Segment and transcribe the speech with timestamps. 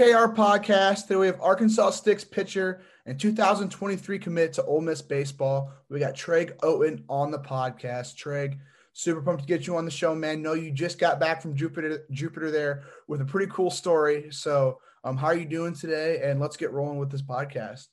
[0.00, 1.08] JKR podcast.
[1.08, 5.74] Today we have Arkansas Sticks pitcher and 2023 commit to Ole Miss baseball.
[5.90, 8.16] We got Traig Oughton on the podcast.
[8.16, 8.56] Treg,
[8.94, 10.40] super pumped to get you on the show, man.
[10.40, 14.28] Know you just got back from Jupiter, Jupiter there with a pretty cool story.
[14.30, 16.22] So, um, how are you doing today?
[16.24, 17.88] And let's get rolling with this podcast.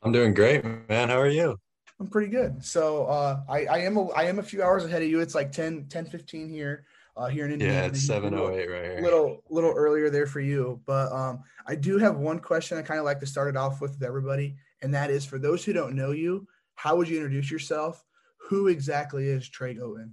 [0.00, 1.08] I'm doing great, man.
[1.08, 1.58] How are you?
[1.98, 2.64] I'm pretty good.
[2.64, 5.18] So, uh, I, I am a, I am a few hours ahead of you.
[5.18, 6.84] It's like 10, 10 15 here
[7.16, 7.74] uh, here in Indiana.
[7.74, 9.00] Yeah, it's seven oh eight right here.
[9.00, 12.98] Little little earlier there for you, but um, I do have one question I kind
[12.98, 15.72] of like to start it off with with everybody, and that is for those who
[15.72, 18.04] don't know you, how would you introduce yourself?
[18.48, 20.12] Who exactly is Traig Oughton?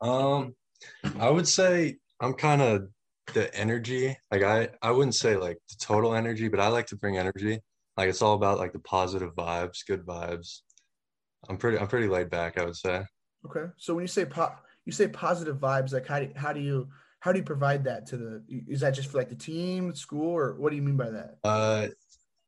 [0.00, 0.54] Um,
[1.18, 2.88] I would say I'm kind of
[3.32, 4.16] the energy.
[4.30, 7.60] Like I, I wouldn't say like the total energy, but I like to bring energy.
[7.96, 10.60] Like it's all about like the positive vibes, good vibes.
[11.48, 12.58] I'm pretty, I'm pretty laid back.
[12.58, 13.04] I would say.
[13.46, 16.58] Okay, so when you say pop you say positive vibes like how do, how do
[16.58, 16.88] you
[17.20, 20.36] how do you provide that to the is that just for like the team school
[20.36, 21.36] or what do you mean by that?
[21.44, 21.86] Uh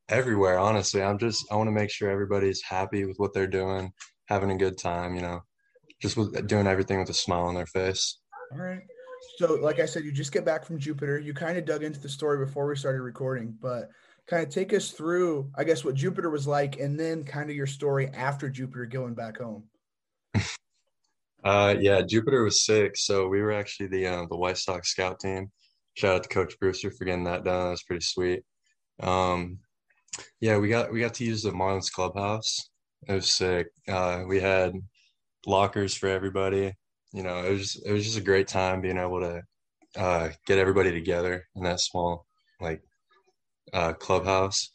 [0.08, 1.00] everywhere honestly.
[1.00, 3.92] I'm just i want to make sure everybody's happy with what they're doing
[4.26, 5.42] having a good time you know
[6.00, 8.18] just with doing everything with a smile on their face.
[8.50, 8.82] All right.
[9.36, 11.20] So like i said you just get back from jupiter.
[11.20, 13.90] You kind of dug into the story before we started recording but
[14.26, 17.56] kind of take us through i guess what jupiter was like and then kind of
[17.56, 19.64] your story after jupiter going back home
[21.44, 25.18] Uh, yeah, Jupiter was sick, so we were actually the uh, the White Sox scout
[25.20, 25.50] team.
[25.94, 27.64] Shout out to Coach Brewster for getting that done.
[27.64, 28.42] That was pretty sweet.
[29.02, 29.58] Um,
[30.40, 32.70] yeah, we got we got to use the Marlins clubhouse.
[33.08, 33.68] It was sick.
[33.88, 34.74] Uh, we had
[35.46, 36.72] lockers for everybody.
[37.12, 39.42] You know, it was it was just a great time being able to
[39.96, 42.26] uh, get everybody together in that small
[42.60, 42.82] like
[43.72, 44.70] uh, clubhouse.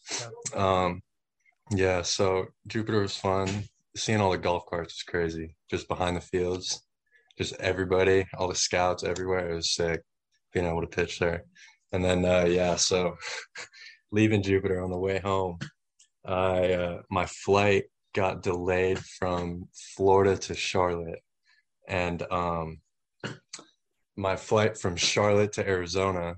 [0.53, 1.01] Um,
[1.71, 3.63] yeah, so Jupiter was fun
[3.97, 5.55] seeing all the golf carts was crazy.
[5.69, 6.83] Just behind the fields,
[7.37, 9.49] just everybody, all the scouts everywhere.
[9.49, 10.01] It was sick
[10.53, 11.43] being able to pitch there.
[11.91, 13.15] And then uh, yeah, so
[14.11, 15.59] leaving Jupiter on the way home,
[16.25, 21.21] I uh, my flight got delayed from Florida to Charlotte,
[21.87, 22.79] and um,
[24.15, 26.35] my flight from Charlotte to Arizona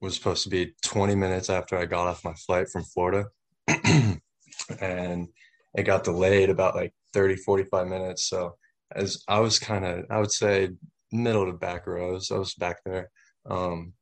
[0.00, 3.26] was supposed to be 20 minutes after I got off my flight from Florida.
[4.80, 5.28] and
[5.74, 8.28] it got delayed about like 30, 45 minutes.
[8.28, 8.56] So
[8.94, 10.70] as I was kind of, I would say
[11.12, 13.10] middle to back rows, I was back there.
[13.48, 13.92] Um,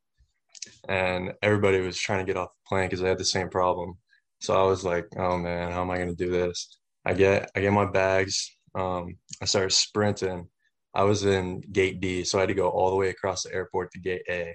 [0.89, 3.95] and everybody was trying to get off the plane because they had the same problem.
[4.41, 6.79] So I was like, oh man, how am I going to do this?
[7.05, 8.55] I get, I get my bags.
[8.75, 10.49] Um, I started sprinting.
[10.95, 13.55] I was in gate D, so I had to go all the way across the
[13.55, 14.55] airport to gate A.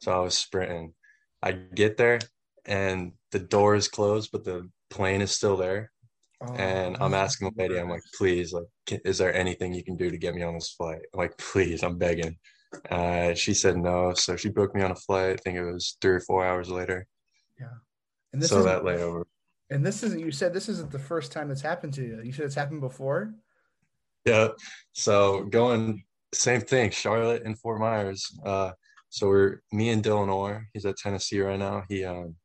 [0.00, 0.94] So I was sprinting.
[1.42, 2.20] I get there
[2.64, 5.90] and the door is closed, but the plane is still there.
[6.40, 8.66] Oh, and I'm asking the lady, I'm like, please, like,
[9.04, 11.00] is there anything you can do to get me on this flight?
[11.12, 12.36] I'm like, please, I'm begging.
[12.90, 15.32] Uh, she said no, so she booked me on a flight.
[15.32, 17.06] I think it was three or four hours later.
[17.58, 17.66] Yeah,
[18.32, 19.24] and this so that layover.
[19.70, 20.20] And this isn't.
[20.20, 22.20] You said this isn't the first time that's happened to you.
[22.22, 23.34] You said it's happened before.
[24.24, 24.48] Yeah.
[24.92, 28.30] So going same thing, Charlotte and Fort Myers.
[28.44, 28.72] Uh,
[29.08, 30.66] so we're me and Dylan Orr.
[30.74, 31.84] He's at Tennessee right now.
[31.88, 32.36] He um,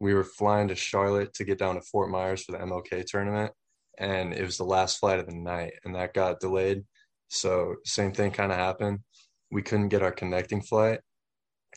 [0.00, 3.52] we were flying to Charlotte to get down to Fort Myers for the MLK tournament,
[3.98, 6.84] and it was the last flight of the night, and that got delayed.
[7.28, 9.00] So same thing kind of happened.
[9.50, 11.00] We couldn't get our connecting flight,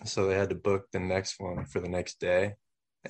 [0.06, 2.54] so they had to book the next one for the next day.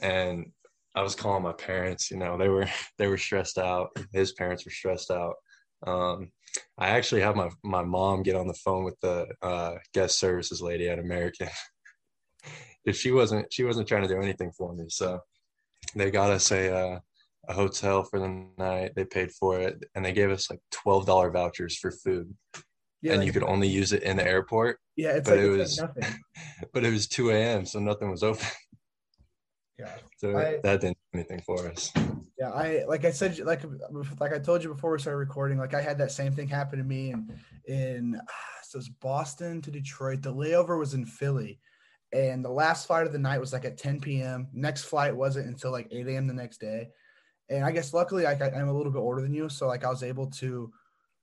[0.02, 0.52] And
[0.96, 2.12] I was calling my parents.
[2.12, 2.68] You know, they were
[2.98, 3.90] they were stressed out.
[4.14, 5.36] His parents were stressed out.
[5.86, 6.32] Um,
[6.78, 10.62] I actually have my my mom get on the phone with the uh, guest services
[10.62, 11.50] lady at American
[12.84, 14.86] because she wasn't she wasn't trying to do anything for me.
[14.90, 15.20] So
[15.96, 17.00] they got us a uh,
[17.48, 18.92] a hotel for the night.
[18.96, 22.34] They paid for it, and they gave us like twelve dollar vouchers for food.
[23.02, 24.80] Yeah, and like, you could only use it in the airport.
[24.96, 26.04] Yeah, but like it was nothing.
[26.74, 28.46] but it was two a.m., so nothing was open.
[29.80, 31.92] Yeah, so I, that didn't do anything for us.
[32.38, 33.62] Yeah, I like I said, like
[34.20, 36.78] like I told you before we started recording, like I had that same thing happen
[36.78, 38.22] to me in in
[38.64, 40.22] so it was Boston to Detroit.
[40.22, 41.60] The layover was in Philly,
[42.14, 44.48] and the last flight of the night was like at 10 p.m.
[44.54, 46.28] Next flight wasn't until like 8 a.m.
[46.28, 46.90] the next day.
[47.50, 49.84] And I guess luckily like I, I'm a little bit older than you, so like
[49.84, 50.72] I was able to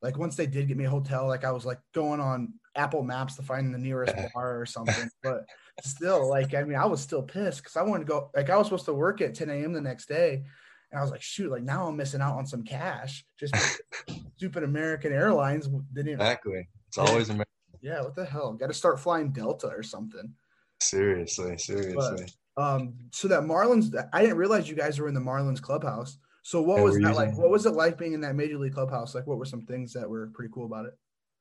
[0.02, 3.02] like once they did get me a hotel, like I was like going on Apple
[3.02, 5.11] Maps to find the nearest bar or something.
[5.23, 5.44] But
[5.82, 8.31] still, like, I mean, I was still pissed because I wanted to go.
[8.34, 9.73] Like, I was supposed to work at 10 a.m.
[9.73, 10.44] the next day,
[10.91, 13.25] and I was like, shoot, like now I'm missing out on some cash.
[13.38, 13.55] Just
[14.37, 16.14] stupid American Airlines didn't.
[16.14, 16.69] Exactly.
[16.88, 17.44] It's always American.
[17.81, 18.55] Yeah, what the hell?
[18.55, 20.34] Got to start flying Delta or something.
[20.81, 22.27] Seriously, seriously.
[22.57, 26.19] But, um, so that Marlins, I didn't realize you guys were in the Marlins clubhouse.
[26.43, 27.37] So what was that like?
[27.37, 29.15] What was it like being in that major league clubhouse?
[29.15, 30.95] Like, what were some things that were pretty cool about it?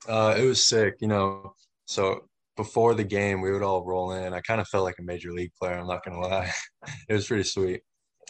[0.08, 1.54] Uh, it was sick, you know.
[1.86, 2.26] So
[2.58, 4.34] before the game, we would all roll in.
[4.34, 5.80] I kind of felt like a major league player.
[5.80, 6.52] I'm not gonna lie.
[7.10, 7.82] It was pretty sweet.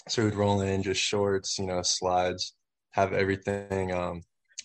[0.07, 2.54] So we'd roll in just shorts, you know, slides,
[2.92, 4.21] have everything um,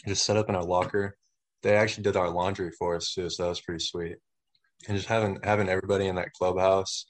[0.06, 1.17] just set up in our locker.
[1.62, 4.17] They actually did our laundry for us too, so that was pretty sweet.
[4.88, 7.06] And just having having everybody in that clubhouse,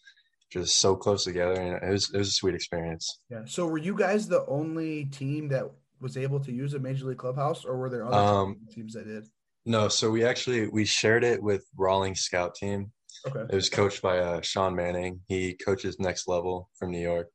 [0.50, 3.20] just so close together, and it was it was a sweet experience.
[3.30, 3.42] Yeah.
[3.46, 5.70] So were you guys the only team that
[6.00, 9.06] was able to use a major league clubhouse, or were there other Um, teams that
[9.06, 9.24] did?
[9.64, 12.92] No, so we actually we shared it with Rawlings Scout Team.
[13.26, 13.44] Okay.
[13.50, 15.20] It was coached by uh, Sean Manning.
[15.28, 17.28] He coaches Next Level from New York.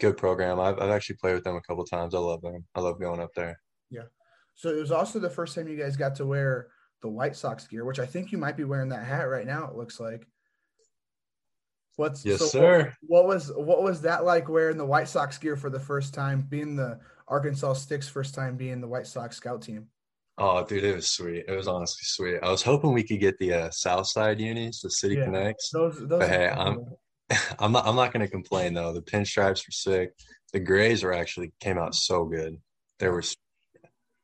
[0.00, 0.58] Good program.
[0.58, 2.14] I've, I've actually played with them a couple times.
[2.14, 2.64] I love them.
[2.74, 3.60] I love going up there.
[3.88, 4.02] Yeah
[4.56, 6.68] so it was also the first time you guys got to wear
[7.02, 9.68] the White Sox gear, which I think you might be wearing that hat right now.
[9.68, 10.26] It looks like.
[11.96, 12.94] What's Yes, so what- sir.
[13.02, 16.42] What, was what was that like wearing the White Sox gear for the first time,
[16.42, 19.88] being the Arkansas Sticks first time being the White Sox scout team?
[20.38, 21.46] Oh, dude, it was sweet.
[21.48, 22.38] It was honestly sweet.
[22.42, 25.24] I was hoping we could get the uh, South Side unis, the City Yeah.
[25.24, 25.70] Connects.
[25.70, 26.20] Those those.
[26.20, 26.84] But hey, I'm-
[27.58, 27.86] I'm not.
[27.86, 28.92] I'm not going to complain though.
[28.92, 30.12] The pinstripes were sick.
[30.52, 32.58] The grays were actually came out so good.
[32.98, 33.22] They were.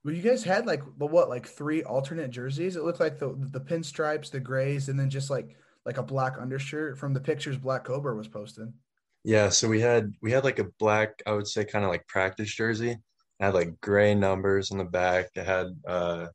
[0.04, 2.76] Well, you guys had like what, like three alternate jerseys.
[2.76, 6.36] It looked like the the pinstripes, the grays, and then just like like a black
[6.38, 8.72] undershirt from the pictures Black Cobra was posting.
[9.24, 12.06] Yeah, so we had we had like a black, I would say kind of like
[12.08, 12.90] practice jersey.
[12.90, 12.98] It
[13.40, 15.30] had like gray numbers on the back.
[15.36, 16.28] It had uh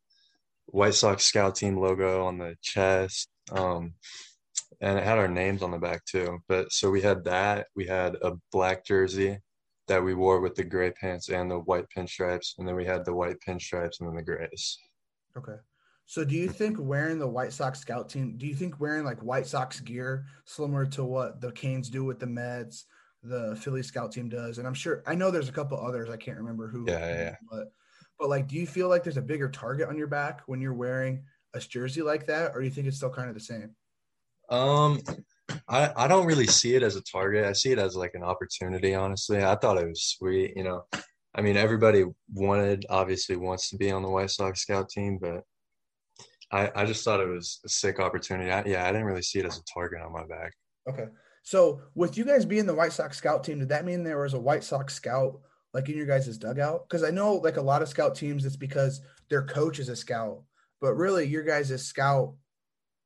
[0.68, 3.30] White Sox scout team logo on the chest.
[3.52, 3.96] Um
[4.80, 6.40] and it had our names on the back too.
[6.48, 7.68] But so we had that.
[7.76, 9.40] We had a black jersey
[9.88, 13.06] that we wore with the gray pants and the white pinstripes, and then we had
[13.06, 14.78] the white pinstripes and then the grays.
[15.38, 15.58] Okay.
[16.06, 19.22] So do you think wearing the White Sox scout team, do you think wearing like
[19.22, 22.86] White Sox gear similar to what the Canes do with the Mets,
[23.24, 24.58] the Philly scout team does?
[24.58, 26.86] And I'm sure I know there's a couple others, I can't remember who.
[26.88, 27.36] Yeah, yeah, yeah.
[27.52, 27.72] But
[28.18, 30.74] but like do you feel like there's a bigger target on your back when you're
[30.74, 31.24] wearing
[31.54, 33.76] a jersey like that or do you think it's still kind of the same?
[34.50, 35.02] Um,
[35.68, 37.46] I I don't really see it as a target.
[37.46, 39.44] I see it as like an opportunity, honestly.
[39.44, 40.84] I thought it was sweet, you know.
[41.36, 42.04] I mean, everybody
[42.34, 45.44] wanted, obviously wants to be on the White Sox scout team, but
[46.52, 48.52] I I just thought it was a sick opportunity.
[48.52, 50.54] I, yeah, I didn't really see it as a target on my back.
[50.90, 51.06] Okay.
[51.44, 54.34] So with you guys being the White Sox scout team, did that mean there was
[54.34, 55.40] a White Sox scout
[55.74, 56.88] like in your guys' dugout?
[56.88, 59.96] Because I know like a lot of scout teams, it's because their coach is a
[59.96, 60.44] scout,
[60.82, 62.34] but really your guys' scout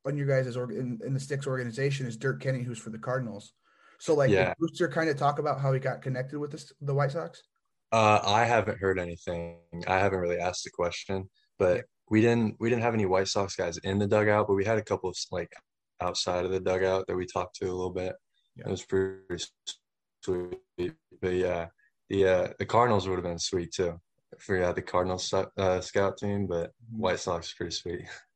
[0.06, 2.98] on your guys' org- in, in the Sticks organization is Dirk Kenny, who's for the
[2.98, 3.54] Cardinals.
[4.00, 4.50] So like, Yeah.
[4.50, 7.44] did Brewster kind of talk about how he got connected with this, the White Sox?
[7.92, 9.58] Uh, I haven't heard anything.
[9.88, 11.30] I haven't really asked the question,
[11.60, 14.66] but we didn't we didn't have any White Sox guys in the dugout, but we
[14.66, 15.52] had a couple of like
[16.02, 18.16] outside of the dugout that we talked to a little bit.
[18.56, 18.68] Yeah.
[18.68, 19.44] It was pretty
[20.24, 20.60] sweet.
[21.22, 21.68] But yeah,
[22.10, 24.00] the uh, the Cardinals would have been sweet too.
[24.40, 28.02] For yeah, the Cardinals uh, scout team, but White Sox is pretty sweet.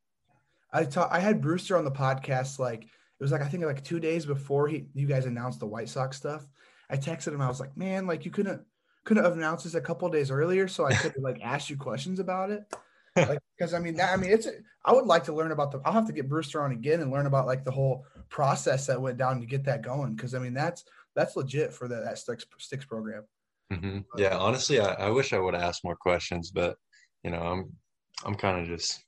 [0.75, 4.00] I I had Brewster on the podcast like it was like I think like two
[4.00, 6.46] days before he you guys announced the White Sox stuff.
[6.89, 7.41] I texted him.
[7.41, 8.62] I was like, man, like you couldn't
[9.05, 11.77] couldn't have announced this a couple days earlier, so I could have like asked you
[11.77, 12.63] questions about it.
[13.17, 14.46] Like because I mean that I mean it's
[14.84, 17.10] I would like to learn about the I'll have to get Brewster on again and
[17.10, 20.39] learn about like the whole process that went down to get that going because I
[20.39, 20.84] mean that's
[21.15, 23.24] that's legit for the that sticks sticks program.
[23.72, 26.75] hmm Yeah, honestly, I, I wish I would have asked more questions, but
[27.24, 27.72] you know, I'm
[28.25, 29.01] I'm kind of just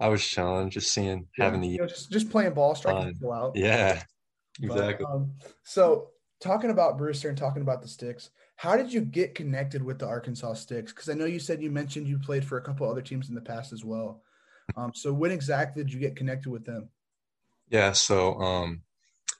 [0.00, 3.32] I was chilling, just seeing having You the know, just just playing ball, striking people
[3.32, 3.56] out.
[3.56, 4.02] yeah,
[4.60, 5.06] But, exactly.
[5.12, 5.32] um,
[5.64, 9.98] so talking about Brewster and talking about the sticks, how did you get connected with
[9.98, 10.92] the Arkansas Sticks?
[10.92, 13.34] Because I know you said you mentioned you played for a couple other teams in
[13.34, 14.22] the past as well.
[14.76, 16.90] Um, so when exactly did you get connected with them?
[17.70, 18.82] Yeah, so um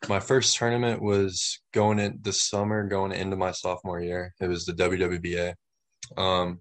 [0.08, 4.34] my first tournament was going in the summer, going into my sophomore year.
[4.40, 5.54] It was the WWBA.
[6.16, 6.60] Um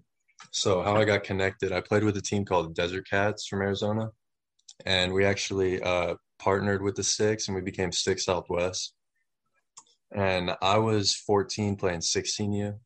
[0.52, 4.10] so how I got connected, I played with a team called Desert Cats from Arizona,
[4.86, 8.94] and we actually uh partnered with the Sticks and we became Sticks Southwest.
[10.14, 12.78] And I was 14 playing 16U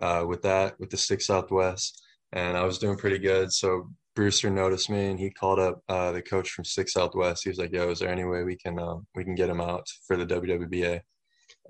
[0.00, 2.02] uh with that with the Sticks Southwest
[2.32, 3.52] and I was doing pretty good.
[3.52, 7.44] So Brewster noticed me and he called up uh, the coach from Sticks Southwest.
[7.44, 9.60] He was like, "Yo, is there any way we can um, we can get him
[9.60, 11.00] out for the WWBA?"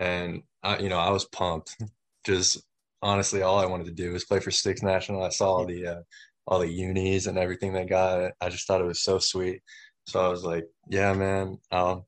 [0.01, 1.77] And I, you know, I was pumped.
[2.25, 2.63] Just
[3.03, 5.23] honestly, all I wanted to do was play for Sticks National.
[5.23, 6.01] I saw all the uh,
[6.47, 8.33] all the unis and everything they got.
[8.41, 9.63] I just thought it was so sweet.
[10.07, 12.07] So I was like, "Yeah, man, I'll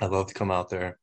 [0.00, 0.98] I love to come out there.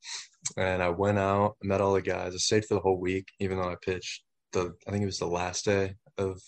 [0.56, 2.34] And I went out, met all the guys.
[2.34, 5.20] I stayed for the whole week, even though I pitched the I think it was
[5.20, 6.42] the last day of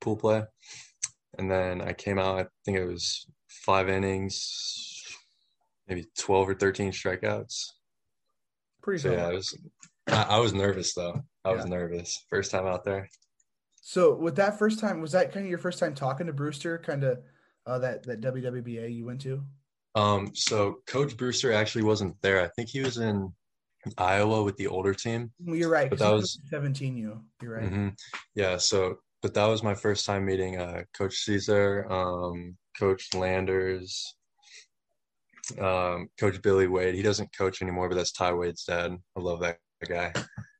[0.00, 0.44] pool play.
[1.36, 5.02] And then I came out, I think it was five innings,
[5.88, 7.70] maybe 12 or 13 strikeouts.
[8.82, 9.58] Pretty So yeah, I was
[10.06, 11.22] I, I was nervous though.
[11.44, 11.70] I was Yeah.
[11.70, 12.24] nervous.
[12.30, 13.08] First time out there.
[13.80, 16.78] So with that first time, was that kind of your first time talking to Brewster?
[16.78, 17.18] Kind of
[17.66, 19.44] uh, that that WWBA you went to?
[19.94, 22.40] Um, so Coach Brewster actually wasn't there.
[22.42, 23.32] I think he was in
[23.98, 25.30] Iowa with the older team.
[25.38, 25.88] Well, you're right.
[25.90, 26.96] But that was- 17.
[26.96, 27.68] You, you're right.
[27.68, 27.88] hmm
[28.34, 34.14] Yeah, so but that was my first time meeting uh, Coach Caesar, um, Coach Landers,
[35.58, 36.94] um, Coach Billy Wade.
[36.94, 38.96] He doesn't coach anymore, but that's Ty Wade's dad.
[39.16, 39.58] I love that
[39.88, 40.12] guy.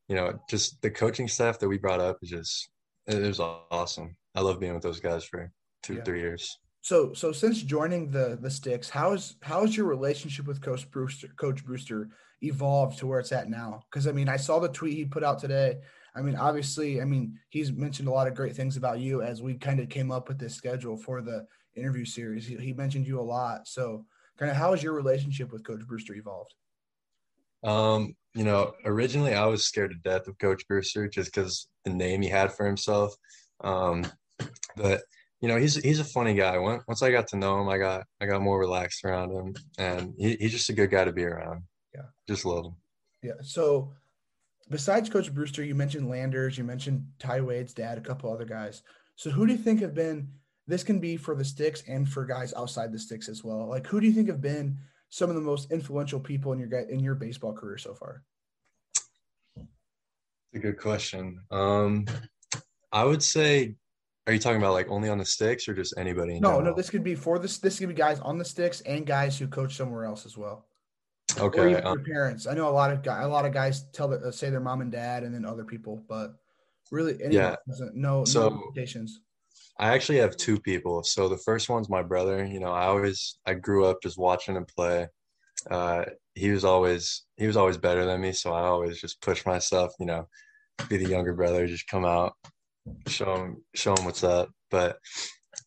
[0.08, 2.68] You know, just the coaching staff that we brought up is just
[3.06, 4.16] it was awesome.
[4.34, 5.50] I love being with those guys for
[5.82, 6.02] two, Yeah.
[6.04, 6.58] three years.
[6.82, 11.64] So so since joining the the Sticks, how's how's your relationship with Coach Brewster Coach
[11.64, 12.11] Brewster
[12.42, 13.80] evolved to where it's at now?
[13.90, 15.78] Because I mean, I saw the tweet he put out today.
[16.14, 19.42] I mean, obviously, I mean, he's mentioned a lot of great things about you as
[19.42, 22.46] we kind of came up with this schedule for the interview series.
[22.46, 23.66] He, he mentioned you a lot.
[23.66, 24.04] So,
[24.38, 26.54] kind of, how has your relationship with Coach Brewster evolved?
[27.64, 31.90] Um, you know, originally I was scared to death of Coach Brewster just because the
[31.90, 33.14] name he had for himself.
[33.62, 34.04] Um,
[34.76, 35.02] but
[35.40, 36.59] you know, he's he's a funny guy.
[36.59, 39.54] Once once I got to know him, I got I got more relaxed around him,
[39.78, 41.62] and he, he's just a good guy to be around.
[41.94, 42.06] Yeah.
[42.28, 42.76] just love him.
[43.23, 43.40] Yeah.
[43.42, 43.92] So,
[44.68, 48.83] besides Coach Brewster, you mentioned Landers, you mentioned Ty Wade's dad, a couple other guys.
[49.16, 50.28] So, who do you think have been?
[50.66, 53.68] This can be for the sticks and for guys outside the sticks as well.
[53.68, 54.78] Like, who do you think have been
[55.14, 58.25] some of the most influential people in your guy in your baseball career so far?
[59.56, 59.64] It's
[60.56, 61.40] a good question.
[61.52, 62.04] Um,
[62.90, 63.76] I would say,
[64.26, 66.35] are you talking about like only on the sticks or just anybody?
[66.37, 67.59] In No, no, this could be for this.
[67.59, 70.66] This could be guys on the sticks and guys who coach somewhere else as well.
[71.38, 71.71] Or Okay.
[71.71, 72.49] even um, your parents.
[72.49, 74.80] I know a lot of guy, a lot of guys tell their, say their mom
[74.80, 76.35] and dad, and then other people, but
[76.90, 77.56] really, anyone Yeah.
[77.68, 79.21] doesn't no So- no limitations.
[79.78, 81.02] I actually have two people.
[81.02, 82.45] So the first one's my brother.
[82.45, 85.09] You know, I always I grew up just watching him play.
[85.71, 86.04] Uh,
[86.35, 89.93] he was always he was always better than me, so I always just push myself.
[89.99, 90.28] You know,
[90.88, 92.35] be the younger brother, just come out,
[93.09, 94.50] show him show him what's up.
[94.71, 94.99] But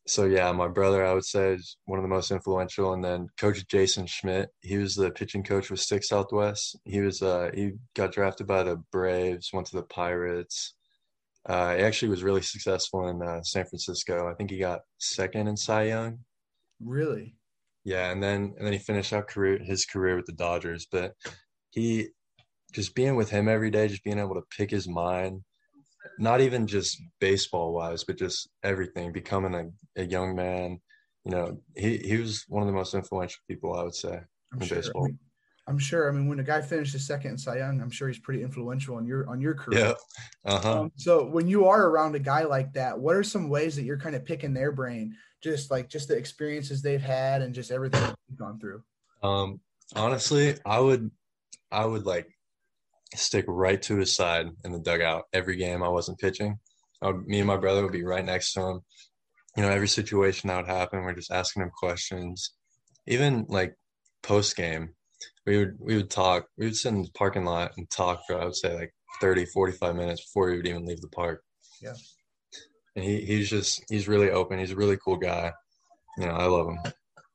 [0.06, 2.94] so yeah, my brother I would say is one of the most influential.
[2.94, 6.78] And then Coach Jason Schmidt, he was the pitching coach with Stick Southwest.
[6.86, 10.76] He was uh he got drafted by the Braves, went to the Pirates.
[11.48, 14.30] Uh, he actually was really successful in uh, San Francisco.
[14.30, 16.20] I think he got second in Cy Young.
[16.84, 17.36] Really,
[17.86, 20.88] Yeah, and then and then he finished out career his career with the Dodgers.
[20.92, 21.13] But
[21.72, 22.10] he
[22.74, 25.42] just being with him every day, just being able to pick his mind,
[26.20, 30.80] not even just baseball wise, but just everything, becoming a, a young man.
[31.24, 34.20] You know, he, he was one of the most influential people I would say.
[34.54, 34.77] I'm in sure.
[34.77, 35.10] Baseball.
[35.67, 36.09] I'm sure.
[36.09, 38.95] I mean, when a guy finishes second in Cy Young, I'm sure he's pretty influential
[38.95, 39.79] on your on your career.
[39.79, 39.93] Yeah.
[40.45, 40.79] Uh huh.
[40.81, 43.83] Um, so when you are around a guy like that, what are some ways that
[43.83, 45.15] you're kind of picking their brain?
[45.43, 48.81] Just like just the experiences they've had and just everything that you've gone through.
[49.21, 49.59] Um,
[49.95, 51.12] honestly, I would,
[51.71, 52.27] I would like
[53.13, 56.59] stick right to his side in the dugout every game I wasn't pitching.
[57.01, 58.79] I would, me and my brother would be right next to him.
[59.55, 62.53] You know, every situation that would happen, we're just asking him questions.
[63.05, 63.75] Even like
[64.24, 64.89] post game,
[65.45, 66.47] we would we would talk.
[66.57, 69.45] We would sit in the parking lot and talk for I would say like 30,
[69.45, 71.43] 45 minutes before we would even leave the park.
[71.81, 71.93] Yeah.
[72.95, 74.59] And he, he's just he's really open.
[74.59, 75.53] He's a really cool guy.
[76.17, 76.79] You know, I love him.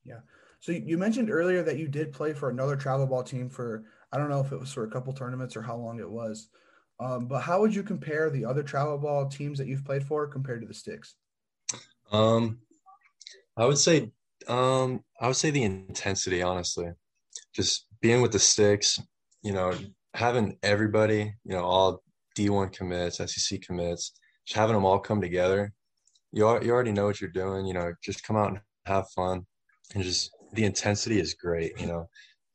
[0.04, 0.18] Yeah.
[0.60, 3.84] So you you mentioned earlier that you did play for another travel ball team for
[4.12, 6.48] I don't know if it was for a couple tournaments or how long it was.
[7.00, 10.26] Um, but how would you compare the other travel ball teams that you've played for
[10.26, 11.14] compared to the sticks?
[12.12, 12.58] Um,
[13.56, 14.12] I would say,
[14.46, 16.92] um, I would say the intensity, honestly,
[17.54, 18.99] just being with the sticks,
[19.42, 19.75] you know,
[20.14, 22.02] having everybody, you know, all
[22.37, 24.12] D1 commits, SEC commits,
[24.47, 25.73] just having them all come together.
[26.32, 29.11] You, al- you already know what you're doing, you know, just come out and have
[29.11, 29.47] fun
[29.94, 31.78] and just the intensity is great.
[31.78, 32.09] You know,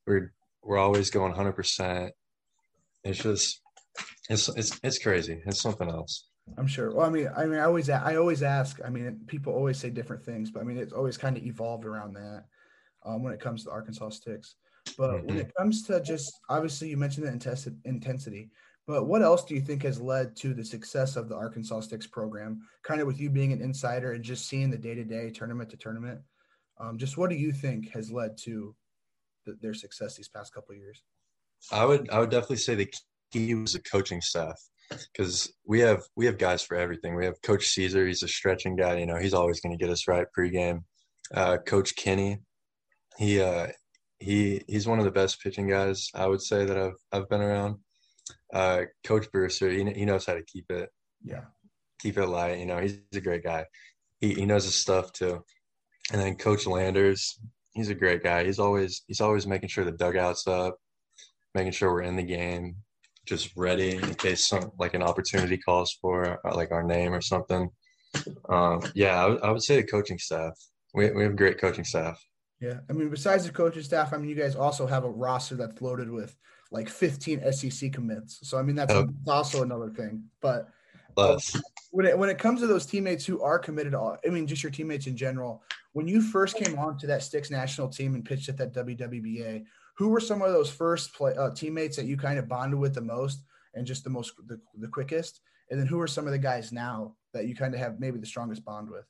[0.05, 2.09] we're, we're always going 100%.
[3.03, 3.61] It's just,
[4.29, 5.41] it's, it's, it's crazy.
[5.45, 6.27] It's something else.
[6.57, 6.91] I'm sure.
[6.91, 8.79] Well, I mean, I mean, I always, I always ask.
[8.85, 11.85] I mean, people always say different things, but I mean, it's always kind of evolved
[11.85, 12.45] around that
[13.05, 14.55] um, when it comes to Arkansas sticks.
[14.95, 15.41] But when Mhm.
[15.41, 18.51] it comes to just obviously, you mentioned the intensity.
[18.85, 22.07] But what else do you think has led to the success of the Arkansas sticks
[22.07, 22.61] program?
[22.83, 25.69] Kind of with you being an insider and just seeing the day to day, tournament
[25.71, 26.21] to tournament.
[26.77, 28.75] Um, just what do you think has led to
[29.45, 31.03] the, their success these past couple of years?
[31.71, 32.93] I would I would definitely say the
[33.33, 34.57] key was the coaching staff
[34.89, 37.15] because we have we have guys for everything.
[37.15, 38.99] We have Coach Caesar, he's a stretching guy.
[38.99, 40.83] You know, he's always going to get us right pregame.
[41.33, 42.37] Uh, Coach Kenny,
[43.17, 43.67] he uh,
[44.19, 47.41] he he's one of the best pitching guys I would say that I've I've been
[47.41, 47.77] around.
[48.53, 50.89] Uh, Coach Brewster, he he knows how to keep it
[51.23, 51.45] Yeah.
[52.01, 52.59] keep it light.
[52.59, 53.65] You know, he's a great guy.
[54.19, 55.43] He he knows his stuff too.
[56.11, 57.39] And then Coach Landers,
[57.73, 58.43] he's a great guy.
[58.45, 60.77] He's always he's always making sure the dugout's up,
[61.53, 62.77] making sure we're in the game,
[63.27, 67.21] just ready in case some like an opportunity calls for uh, like our name or
[67.21, 67.69] something.
[68.49, 70.53] Um, yeah, I would- say the coaching staff.
[70.93, 72.19] We we have great coaching staff.
[72.59, 72.79] Yeah.
[72.89, 75.81] I mean, besides the coaching staff, I mean, you guys also have a roster that's
[75.81, 76.35] loaded with
[76.71, 78.39] like 15 SEC commits.
[78.47, 79.07] So, I mean, that's Oh.
[79.27, 80.23] also another thing.
[80.41, 80.69] But
[81.91, 84.63] when it, when it comes to those teammates who are committed, to, I mean, just
[84.63, 88.25] your teammates in general, when you first came on to that Sticks national team and
[88.25, 89.63] pitched at that WWBA,
[89.97, 92.93] who were some of those first play, uh, teammates that you kind of bonded with
[92.93, 95.41] the most and just the most, the, the quickest?
[95.69, 98.19] And then who are some of the guys now that you kind of have maybe
[98.19, 99.05] the strongest bond with?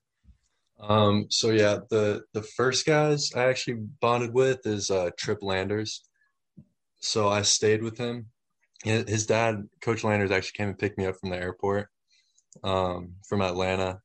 [0.79, 6.03] Um, so yeah, the the first guys I actually bonded with is uh, Trip Landers.
[6.99, 8.27] So I stayed with him.
[8.83, 11.89] His dad, Coach Landers, actually came and picked me up from the airport
[12.63, 13.99] um, from Atlanta,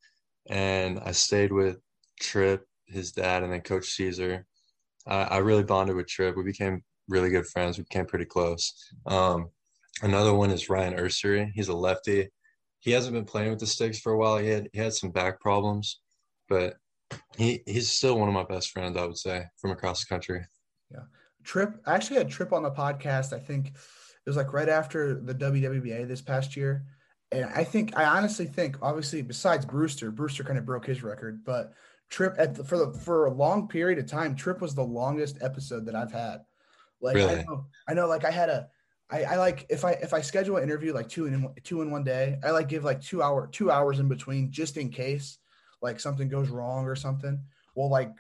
[0.49, 1.79] and I stayed with
[2.21, 4.47] Trip, his dad, and then Coach Caesar.
[5.07, 6.37] I, I really bonded with Trip.
[6.37, 7.77] We became really good friends.
[7.77, 8.73] We became pretty close.
[9.07, 9.51] Um,
[10.03, 11.53] another one is Ryan Ursery.
[11.55, 12.31] He's a lefty.
[12.81, 14.39] He hasn't been playing with the sticks for a while.
[14.39, 16.01] He had he had some back problems
[16.53, 16.77] but
[17.37, 20.45] he he's still one of my best friends, I would say, from across the country.
[20.91, 21.05] Yeah.
[21.45, 23.33] Trip, I actually had Trip on the podcast.
[23.33, 23.75] I think it
[24.27, 26.85] was like right after the WWBA this past year.
[27.33, 31.43] And I think, I honestly think, obviously, besides Brewster, Brewster kind of broke his record,
[31.45, 31.73] but
[32.11, 35.39] Trip at the, for the for a long period of time, Trip was the longest
[35.41, 36.43] episode that I've had.
[37.01, 38.69] Like I know, I know, like I had a,
[39.11, 41.91] I, I like if I if I schedule an interview like two in two in
[41.91, 45.39] one day, I like give like two hour two hours in between just in case
[45.83, 47.41] like something goes wrong or something.
[47.75, 48.13] Well, like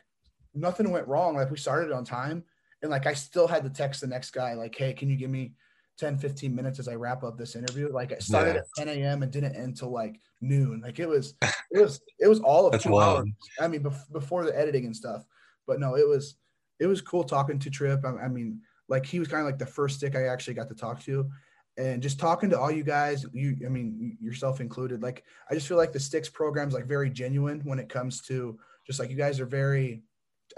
[0.55, 1.37] nothing went wrong.
[1.37, 2.45] Like we started on time
[2.83, 5.31] and like I still had to text the next guy, like, hey, can you give
[5.31, 5.55] me
[5.99, 7.93] 10, 15 minutes as I wrap up this interview?
[7.93, 8.83] Like I started Yeah.
[8.83, 9.23] at 10 a.m.
[9.23, 10.81] and didn't end till like noon.
[10.83, 11.35] Like it was,
[11.71, 13.19] it was, it was all of That's two wild.
[13.21, 13.29] hours.
[13.61, 15.25] I mean, bef- before the editing and stuff.
[15.67, 16.37] But no, it was,
[16.81, 18.05] it was cool talking to Trip.
[18.05, 20.69] I, I mean, like he was kind of like the first stick I actually got
[20.69, 21.31] to talk to.
[21.79, 25.03] And just talking to all you guys, you, I mean, yourself included.
[25.03, 28.59] Like, I just feel like the Sticks program's like very genuine when it comes to
[28.87, 30.03] just like you guys are very,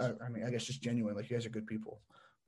[0.00, 1.14] I mean, I guess just genuine.
[1.14, 2.00] Like you guys are good people.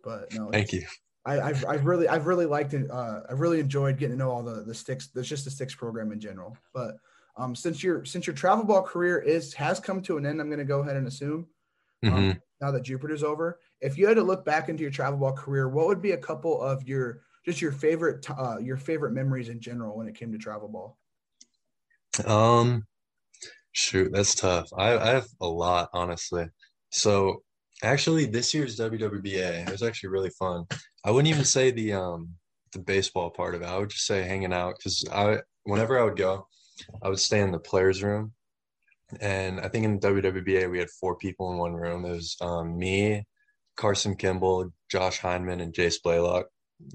[0.03, 0.85] But no, Thank you.
[1.25, 2.91] I, I've, I've really, I've really liked it.
[2.91, 5.09] Uh, I've really enjoyed getting to know all the the sticks.
[5.09, 6.57] There's just the sticks program in general.
[6.73, 6.97] But
[7.37, 10.49] um, since your since your travel ball career is has come to an end, I'm
[10.49, 11.47] going to go ahead and assume
[12.05, 13.59] um, now that Jupiter's over.
[13.81, 16.17] If you had to look back into your travel ball career, what would be a
[16.17, 20.33] couple of your just your favorite uh, your favorite memories in general when it came
[20.33, 20.99] to travel ball?
[22.27, 22.87] Um,
[23.73, 24.69] shoot, that's tough.
[24.77, 26.47] I, I have a lot, honestly.
[26.91, 27.43] So
[27.83, 30.65] actually, this year's WWBA it was actually really fun.
[31.05, 32.31] I wouldn't even say the um
[32.73, 33.67] the baseball part of it.
[33.67, 36.49] I would just say hanging out because I whenever I would go,
[37.03, 38.33] I would stay in the players' room.
[39.21, 42.05] And I think in the WWBA we had four people in one room.
[42.05, 43.25] It was um, me,
[43.77, 46.47] Carson Kimball, Josh Heineman, and Jace Blaylock.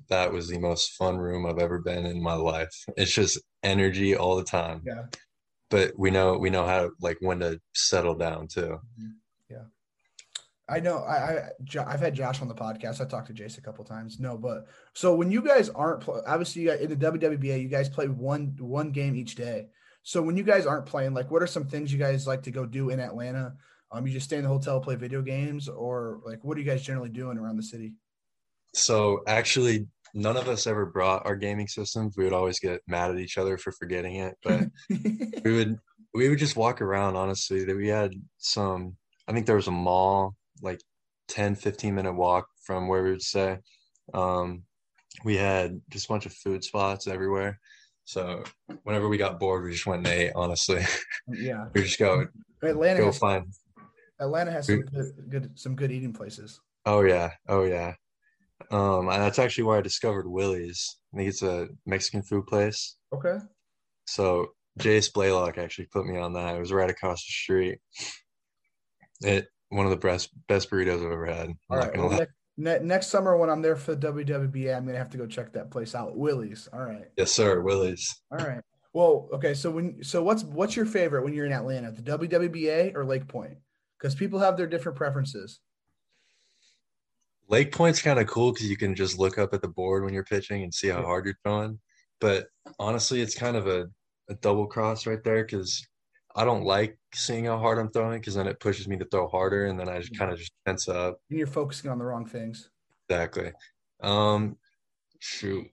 [0.09, 2.73] That was the most fun room I've ever been in my life.
[2.97, 5.03] It's just energy all the time Yeah,
[5.69, 8.79] but we know we know how like when to settle down too.
[9.49, 9.63] Yeah.
[10.69, 10.99] I know.
[10.99, 11.49] I, I
[11.85, 13.01] I've had Josh on the podcast.
[13.01, 14.19] I talked to Jace a couple times.
[14.19, 17.89] No, but so when you guys aren't obviously you guys, in the WWBA, you guys
[17.89, 19.67] play one one game each day.
[20.03, 22.51] So when you guys aren't playing, like, what are some things you guys like to
[22.51, 23.53] go do in Atlanta?
[23.91, 26.65] Um, you just stay in the hotel, play video games, or like, what are you
[26.65, 27.93] guys generally doing around the city?
[28.73, 32.15] So actually, none of us ever brought our gaming systems.
[32.17, 34.67] We would always get mad at each other for forgetting it, but
[35.43, 35.77] we would
[36.13, 37.15] we would just walk around.
[37.15, 38.95] Honestly, that we had some.
[39.27, 40.81] I think there was a mall like
[41.29, 43.57] 10, 15 minute walk from where we would stay.
[44.13, 44.63] Um,
[45.23, 47.59] we had just a bunch of food spots everywhere.
[48.05, 48.43] So
[48.83, 50.31] whenever we got bored, we just went and ate.
[50.35, 50.83] Honestly,
[51.27, 52.27] yeah, we just go
[52.61, 53.45] Atlanta go has, find
[54.19, 56.59] Atlanta has some good, good some good eating places.
[56.85, 57.93] Oh yeah, oh yeah.
[58.71, 60.97] Um, and that's actually where I discovered Willie's.
[61.13, 62.97] I think it's a Mexican food place.
[63.13, 63.37] Okay,
[64.05, 64.47] So
[64.79, 66.55] Jace Blaylock actually put me on that.
[66.55, 67.79] It was right across the street.
[69.21, 71.47] It one of the best best burritos I've ever had.
[71.47, 71.97] I'm all right.
[71.97, 72.27] Well, lie.
[72.57, 75.27] ne- ne- next summer when I'm there for the WWBA, I'm gonna have to go
[75.27, 76.17] check that place out.
[76.17, 76.67] Willie's.
[76.71, 77.05] All right.
[77.17, 77.61] Yes, sir.
[77.61, 78.21] Willie's.
[78.31, 78.61] All right.
[78.93, 79.53] Well, okay.
[79.53, 83.27] So when so what's what's your favorite when you're in Atlanta, the WWBA or Lake
[83.27, 83.57] Point?
[83.97, 85.59] Because people have their different preferences.
[87.51, 90.13] Lake Point's kind of cool because you can just look up at the board when
[90.13, 91.79] you're pitching and see how hard you're throwing.
[92.21, 92.47] But
[92.79, 93.87] honestly, it's kind of a,
[94.29, 95.85] a double cross right there because
[96.33, 99.27] I don't like seeing how hard I'm throwing because then it pushes me to throw
[99.27, 101.19] harder, and then I just kind of just tense up.
[101.29, 102.69] And you're focusing on the wrong things.
[103.09, 103.51] Exactly.
[104.01, 104.55] Um,
[105.19, 105.67] shoot,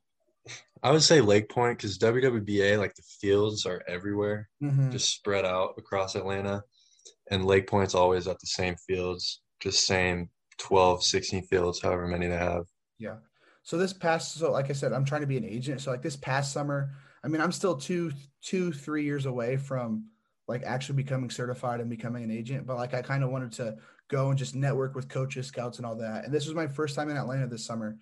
[0.82, 4.90] I would say Lake Point because WWBA like the fields are everywhere, Mhm.
[4.90, 6.64] just spread out across Atlanta,
[7.30, 12.26] and Lake Point's always at the same fields, just same 12, 16 fields, however many
[12.26, 12.64] they have.
[12.98, 13.16] Yeah.
[13.62, 15.80] So this past, so like I said, I'm trying to be an agent.
[15.80, 16.90] So like this past summer,
[17.22, 20.06] I mean, I'm still two, two, three years away from
[20.46, 22.66] like actually becoming certified and becoming an agent.
[22.66, 23.76] But like I kind of wanted to
[24.08, 26.24] go and just network with coaches, scouts, and all that.
[26.24, 27.98] And this was my first time in Atlanta this summer.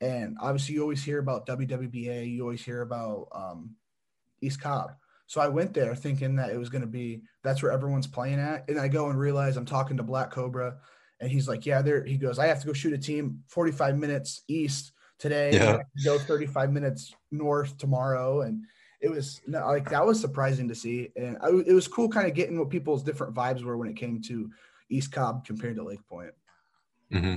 [0.00, 3.76] And obviously, you always hear about WWBA, you always hear about um,
[4.40, 4.92] East Cobb.
[5.26, 8.38] So I went there thinking that it was going to be that's where everyone's playing
[8.38, 10.76] at, and I go and realize I'm talking to Black Cobra,
[11.24, 13.98] and he's like, "Yeah, there." He goes, "I have to go shoot a team 45
[13.98, 15.78] minutes east today, Yeah.
[15.96, 18.64] to go 35 minutes north tomorrow," and
[19.00, 22.28] it was no, like that was surprising to see, and I, it was cool, kind
[22.28, 24.50] of getting what people's different vibes were when it came to
[24.90, 26.34] East Cobb compared to Lake Point.
[27.10, 27.36] hmm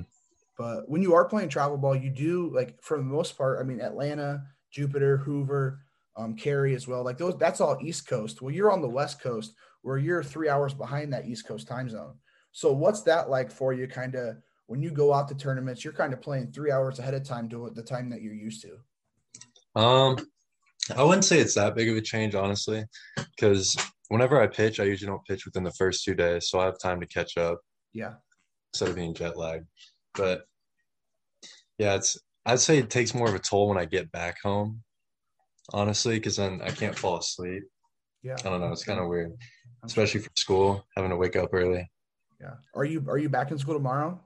[0.58, 3.60] But when you are playing travel ball, you do like for the most part.
[3.60, 5.84] I mean, Atlanta, Jupiter, Hoover,
[6.16, 7.04] um, Cary as well.
[7.04, 8.42] Like those, that's all East Coast.
[8.42, 11.90] Well, you're on the West Coast, where you're three hours behind that East Coast time
[11.90, 12.20] zone.
[12.58, 13.88] So, what's that like for you?
[13.88, 17.14] Kind of when you go out to tournaments, you're kind of playing three hours ahead
[17.14, 19.80] of time to the time that you're used to.
[19.80, 20.18] Um,
[20.96, 22.84] I wouldn't say it's that big of a change, honestly,
[23.16, 26.66] because whenever I pitch, I usually don't pitch within the first two days, so I
[26.66, 27.60] have time to catch up
[27.94, 28.14] Yeah,
[28.74, 29.68] instead of being jet lagged.
[30.16, 30.46] But
[31.78, 32.18] yeah, it's
[32.48, 34.82] I'd say it takes more of a toll when I get back home,
[35.74, 37.66] honestly, because then I can't fall asleep.
[38.24, 38.38] yeah.
[38.40, 39.34] I don't know, it's kind of weird,
[39.86, 41.88] especially for school, having to wake up early.
[42.40, 42.56] Yeah.
[42.76, 44.20] Are you are you back in school tomorrow?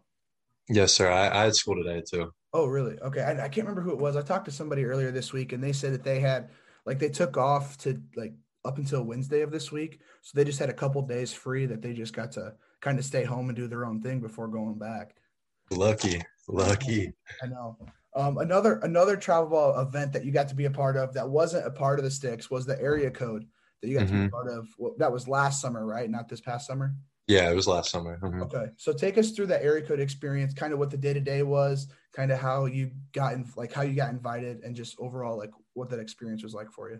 [0.69, 1.09] Yes, sir.
[1.11, 2.31] I, I had school today too.
[2.53, 2.99] Oh, really?
[2.99, 3.21] Okay.
[3.21, 4.15] I, I can't remember who it was.
[4.15, 6.49] I talked to somebody earlier this week and they said that they had,
[6.85, 8.33] like, they took off to like
[8.65, 10.01] up until Wednesday of this week.
[10.21, 13.05] So they just had a couple days free that they just got to kind of
[13.05, 15.15] stay home and do their own thing before going back.
[15.71, 17.13] Lucky, lucky.
[17.41, 17.77] I know.
[18.13, 21.29] Um, another another travel ball event that you got to be a part of that
[21.29, 23.45] wasn't a part of the sticks was the area code
[23.81, 24.31] that you got to be a Mhm.
[24.31, 24.67] part of.
[24.77, 26.09] Well, that was last summer, right?
[26.09, 26.93] Not this past summer.
[27.31, 28.19] Yeah, it was last summer.
[28.21, 28.41] Mhm.
[28.41, 31.21] Okay, so take us through that area code experience, kind of what the day to
[31.21, 34.99] day was, kind of how you got in, like how you got invited, and just
[34.99, 36.99] overall like what that experience was like for you.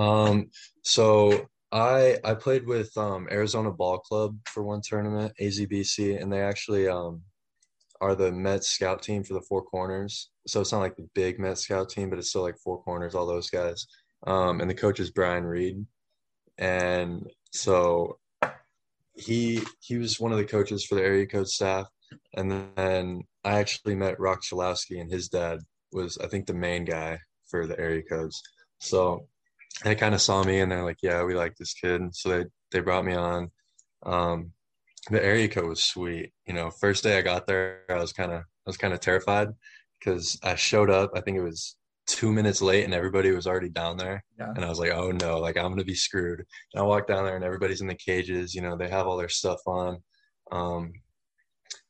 [0.00, 0.50] Um,
[0.82, 6.40] so I I played with um Arizona Ball Club for one tournament, AZBC, and they
[6.40, 7.22] actually um
[8.00, 10.30] are the Mets scout team for the Four Corners.
[10.46, 13.16] So it's not like the big Mets scout team, but it's still like Four Corners,
[13.16, 13.84] all those guys.
[14.28, 15.84] Um, and the coach is Brian Reed,
[16.56, 18.18] and so
[19.14, 21.86] he he was one of the coaches for the area code staff.
[22.34, 25.60] And then I actually met Rock Chalowski, and his dad
[25.92, 28.40] was I think the main guy for the area codes.
[28.80, 29.26] So
[29.82, 32.44] they kind of saw me and they're like, "Yeah, we like this kid." So they
[32.72, 33.50] they brought me on.
[34.04, 34.52] Um,
[35.10, 36.32] the area code was sweet.
[36.46, 39.00] You know, first day I got there, I was kind of I was kind of
[39.00, 39.48] terrified
[39.98, 41.12] because I showed up.
[41.14, 44.50] I think it was two minutes late and everybody was already down there, Yeah.
[44.54, 46.40] and I was like, "Oh no, like I'm gonna be screwed."
[46.72, 48.54] And I walked down there and everybody's in the cages.
[48.54, 50.02] You know, they have all their stuff on.
[50.52, 50.92] Um,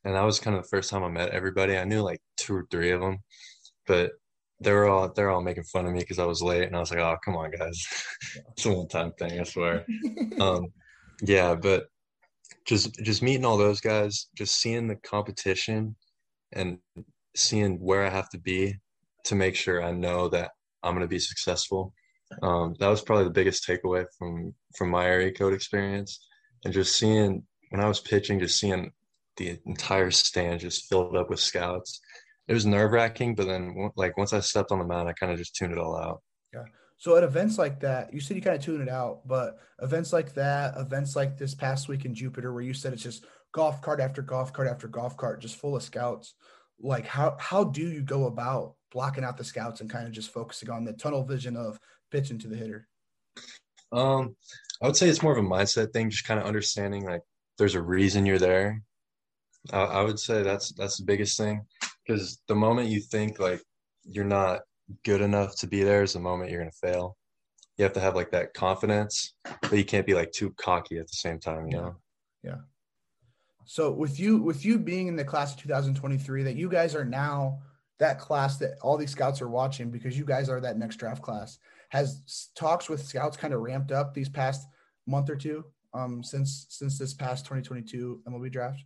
[0.05, 1.77] and that was kind of the first time I met everybody.
[1.77, 3.19] I knew like two or three of them,
[3.87, 4.13] but
[4.61, 6.81] they were all they're all making fun of me because I was late, and I
[6.81, 7.83] was like, "Oh, come on, guys,
[8.53, 9.85] it's a one time thing, I swear."
[10.41, 10.67] um,
[11.23, 11.87] yeah, but
[12.67, 15.97] just just meeting all those guys, just seeing the competition,
[16.53, 16.79] and
[17.37, 18.77] seeing where I have to be
[19.25, 21.93] to make sure I know that I'm going to be successful.
[22.43, 26.27] Um, that was probably the biggest takeaway from from my area code experience,
[26.65, 28.93] and just seeing when I was pitching, just seeing
[29.37, 32.01] the entire stand just filled up with scouts.
[32.47, 35.33] It was nerve wracking, but then like once I stepped on the mound, I kind
[35.33, 36.23] of just tuned it all out.
[36.53, 36.65] Yeah.
[36.99, 40.13] So at events like that, you said you kind of tune it out, but events
[40.13, 43.83] like that, events like this past week in Jupiter, where you said it's just golf
[43.83, 46.35] cart after golf cart after golf cart, just full of scouts.
[46.81, 50.31] Like how how do you go about blocking out the scouts and kind of just
[50.31, 51.79] focusing on the tunnel vision of
[52.11, 52.89] pitching to the hitter?
[53.93, 54.37] Um,
[54.83, 57.23] I would say it's more of a mindset thing, just kind of understanding like
[57.59, 58.83] there's a reason you're there.
[59.73, 61.65] I, I would say that's that's the biggest thing
[62.07, 63.63] because the moment you think like
[64.05, 64.63] you're not
[65.05, 67.17] good enough to be there is the moment you're gonna fail.
[67.79, 71.09] You have to have like that confidence, but you can't be like too cocky at
[71.09, 71.97] the same time, you know.
[73.65, 77.05] So with you with you being in the class of 2023, that you guys are
[77.05, 77.61] now
[77.99, 81.23] that class that all these scouts are watching because you guys are that next draft
[81.23, 81.59] class.
[81.91, 84.67] Has talks with scouts kind of ramped up these past
[85.07, 88.85] month or two um, since since this past 2022 MLB draft?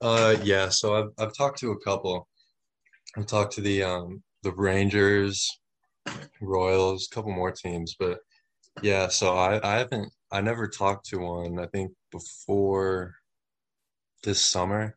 [0.00, 0.68] Uh, yeah.
[0.68, 2.28] So I've I've talked to a couple.
[3.16, 5.58] I've talked to the um the Rangers,
[6.40, 8.18] Royals, a couple more teams, but
[8.82, 9.08] yeah.
[9.08, 11.58] So I I haven't I never talked to one.
[11.58, 13.14] I think before
[14.22, 14.96] this summer,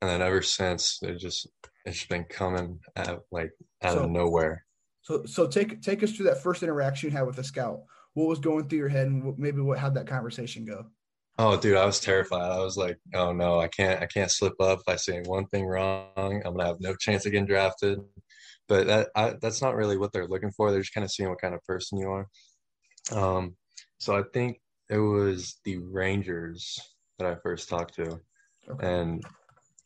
[0.00, 1.48] and then ever since, it just
[1.84, 4.64] it's just been coming at like out So of nowhere.
[5.02, 7.80] so so take take us through that first interaction you had with the scout.
[8.14, 10.86] What was going through your head, and what, maybe what how'd that conversation go?
[11.36, 12.52] Oh, dude, I was terrified.
[12.52, 14.78] I was like, oh no, I can't, I can't slip up.
[14.80, 17.98] If I say one thing wrong, I'm gonna have no chance of getting drafted.
[18.68, 20.70] But that, I, that's not really what they're looking for.
[20.70, 22.28] They're just kind of seeing what kind of person you are.
[23.12, 23.56] Um,
[23.98, 26.78] so I think it was the Rangers
[27.18, 28.20] that I first talked to,
[28.70, 28.86] Okay.
[28.86, 29.24] and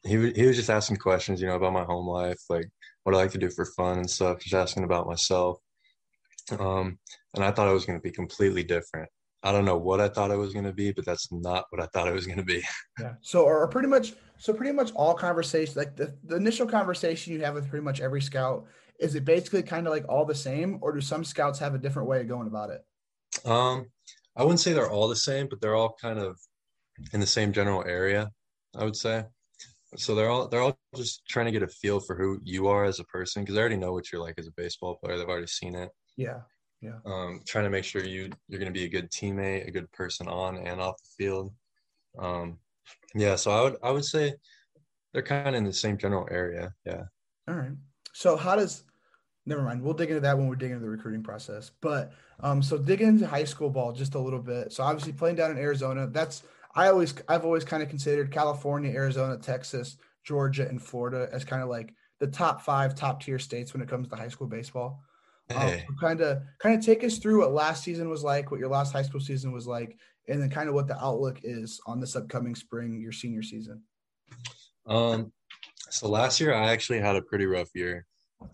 [0.04, 2.68] he he was just asking questions, you know, about my home life, like
[3.04, 4.40] what I like to do for fun and stuff.
[4.40, 5.58] Just asking about myself.
[6.58, 6.98] Um,
[7.34, 9.08] and I thought it was going to be completely different.
[9.42, 11.80] I don't know what I thought it was going to be, but that's not what
[11.80, 12.62] I thought it was going to be.
[13.00, 13.12] Yeah.
[13.20, 17.40] So are pretty much so pretty much all conversations like the, the initial conversation you
[17.44, 18.66] have with pretty much every scout
[18.98, 21.78] is it basically kind of like all the same or do some scouts have a
[21.78, 22.84] different way of going about it?
[23.44, 23.86] Um,
[24.36, 26.36] I wouldn't say they're all the same, but they're all kind of
[27.12, 28.30] in the same general area,
[28.76, 29.24] I would say.
[29.96, 32.84] So they're all they're all just trying to get a feel for who you are
[32.84, 35.16] as a person because they already know what you're like as a baseball player.
[35.16, 35.90] They've already seen it.
[36.16, 36.40] Yeah.
[36.80, 36.98] Yeah.
[37.06, 39.90] Um, trying to make sure you you're going to be a good teammate, a good
[39.92, 41.52] person on and off the field.
[42.18, 42.58] Um,
[43.14, 44.34] yeah, so I would I would say
[45.12, 46.74] they're kind of in the same general area.
[46.84, 47.04] Yeah.
[47.48, 47.72] All right.
[48.12, 48.84] So how does
[49.48, 49.82] never mind.
[49.82, 51.70] We'll dig into that when we're digging into the recruiting process.
[51.80, 54.72] But um, so dig into high school ball just a little bit.
[54.72, 56.42] So obviously playing down in Arizona, that's
[56.74, 61.62] I always I've always kind of considered California, Arizona, Texas, Georgia, and Florida as kind
[61.62, 65.02] of like the top five top tier states when it comes to high school baseball.
[66.00, 68.92] Kind of kind of take us through what last season was like, what your last
[68.92, 69.96] high school season was like,
[70.28, 73.82] and then kind of what the outlook is on this upcoming spring, your senior season.
[74.86, 75.32] Um,
[75.90, 78.04] so last year I actually had a pretty rough year.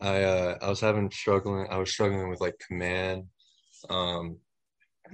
[0.00, 3.24] I uh I was having struggling I was struggling with like command,
[3.90, 4.38] um,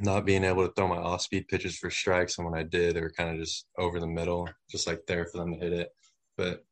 [0.01, 2.95] not being able to throw my off speed pitches for strikes, and when I did,
[2.97, 5.73] they were kind of just over the middle, just like there for them to hit
[5.73, 5.91] it.
[6.37, 6.65] But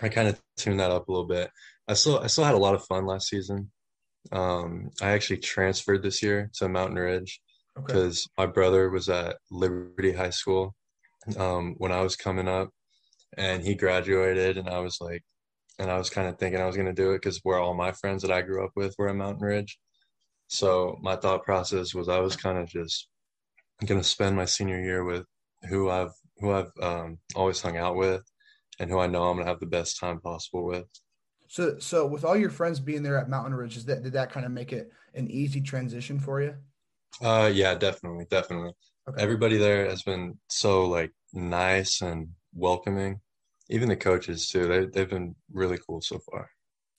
[0.00, 1.50] I kind of tuned that up a little bit.
[1.88, 3.70] I still I still had a lot of fun last season.
[4.32, 7.40] Um, I actually transferred this year to Mountain Ridge
[7.78, 7.86] Okay.
[7.86, 10.74] because my brother was at Liberty High School
[11.38, 12.70] um, when I was coming up,
[13.36, 15.22] and he graduated, and I was like,
[15.78, 17.74] and I was kind of thinking I was going to do it because where all
[17.74, 19.78] my friends that I grew up with were at Mountain Ridge.
[20.50, 23.06] So my thought process was I was kind of just
[23.86, 25.24] going to spend my senior year with
[25.68, 28.22] who I've who I've um, always hung out with,
[28.80, 30.86] and who I know I'm going to have the best time possible with.
[31.46, 34.32] So, so with all your friends being there at Mountain Ridge, is that did that
[34.32, 36.54] kind of make it an easy transition for you?
[37.22, 38.72] Uh, yeah, definitely, definitely.
[39.08, 39.22] Okay.
[39.22, 43.20] Everybody there has been so like nice and welcoming.
[43.68, 44.66] Even the coaches too.
[44.66, 46.50] They they've been really cool so far.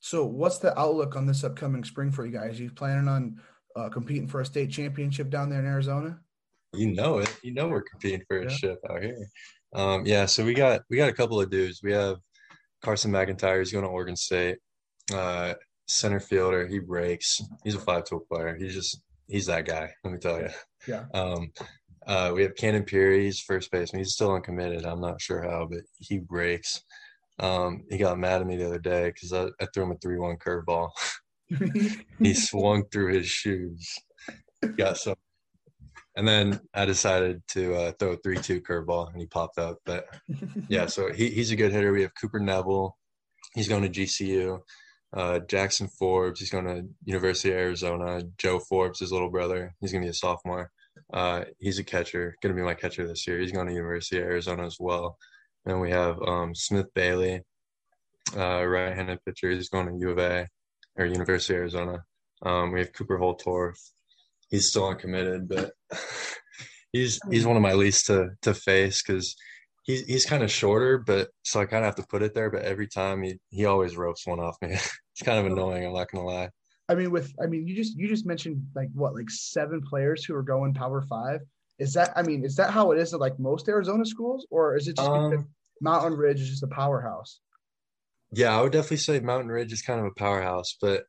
[0.02, 2.60] So, what's the outlook on this upcoming spring for you guys?
[2.60, 3.40] you planning on
[3.76, 6.20] uh, competing for a state championship down there in Arizona?
[6.74, 7.34] You know it.
[7.44, 8.50] You know we're competing for a Yeah.
[8.50, 9.28] ship out here.
[9.74, 10.26] Um, yeah.
[10.26, 11.82] So we got we got a couple of dudes.
[11.84, 12.18] We have
[12.84, 13.60] Carson McIntyre.
[13.60, 14.58] He's going to Oregon State.
[15.14, 15.54] Uh,
[15.88, 16.66] center fielder.
[16.68, 17.40] He breaks.
[17.64, 18.56] He's a five tool player.
[18.60, 19.92] He's just he's that guy.
[20.04, 20.50] Let me tell you.
[20.88, 21.06] Yeah.
[21.14, 21.52] Um,
[22.08, 23.26] uh, we have Cannon Peary.
[23.26, 24.00] He's first baseman.
[24.00, 24.84] He's still uncommitted.
[24.84, 26.82] I'm not sure how, but he breaks.
[27.42, 29.98] Um, he got mad at me the other day because I, I threw him a
[29.98, 30.92] three-one curveball.
[32.20, 33.94] he swung through his shoes.
[34.78, 35.16] Got so,
[36.16, 39.80] and then I decided to uh, throw a three-two curveball, and he popped up.
[39.86, 40.06] But
[40.70, 41.92] yeah, so he, he's a good hitter.
[41.92, 42.96] We have Cooper Neville.
[43.56, 44.60] He's going to GCU.
[45.14, 46.40] Uh, Jackson Forbes.
[46.40, 48.22] He's going to University of Arizona.
[48.38, 49.74] Joe Forbes, his little brother.
[49.82, 50.72] He's going to be a sophomore.
[51.12, 52.36] Uh, he's a catcher.
[52.42, 53.40] Going to be my catcher this year.
[53.40, 55.18] He's going to University of Arizona as well.
[55.66, 57.42] And we have um, Smith Bailey,
[58.36, 59.52] uh, right-handed pitcher.
[59.52, 60.48] He's going to U of A
[60.98, 62.04] or University of Arizona.
[62.44, 63.78] Um, we have Cooper Holtorf.
[64.50, 65.72] He's still uncommitted, but
[66.92, 69.36] he's he's one of my least to to face because
[69.84, 72.50] he's he's kind of shorter, but so I kind of have to put it there.
[72.50, 74.70] But every time he he always ropes one off me.
[74.74, 75.86] it's kind of annoying.
[75.86, 76.50] I'm not gonna lie.
[76.90, 80.26] I mean, with I mean, you just you just mentioned like what like seven players
[80.26, 81.42] who are going Power Five.
[81.82, 84.76] Is that I mean, is that how it is at like most Arizona schools, or
[84.78, 85.50] is it just Um,
[85.82, 87.42] Mountain Ridge is just a powerhouse?
[88.34, 91.04] yeah, I would definitely say Mountain Ridge is kind of a powerhouse, but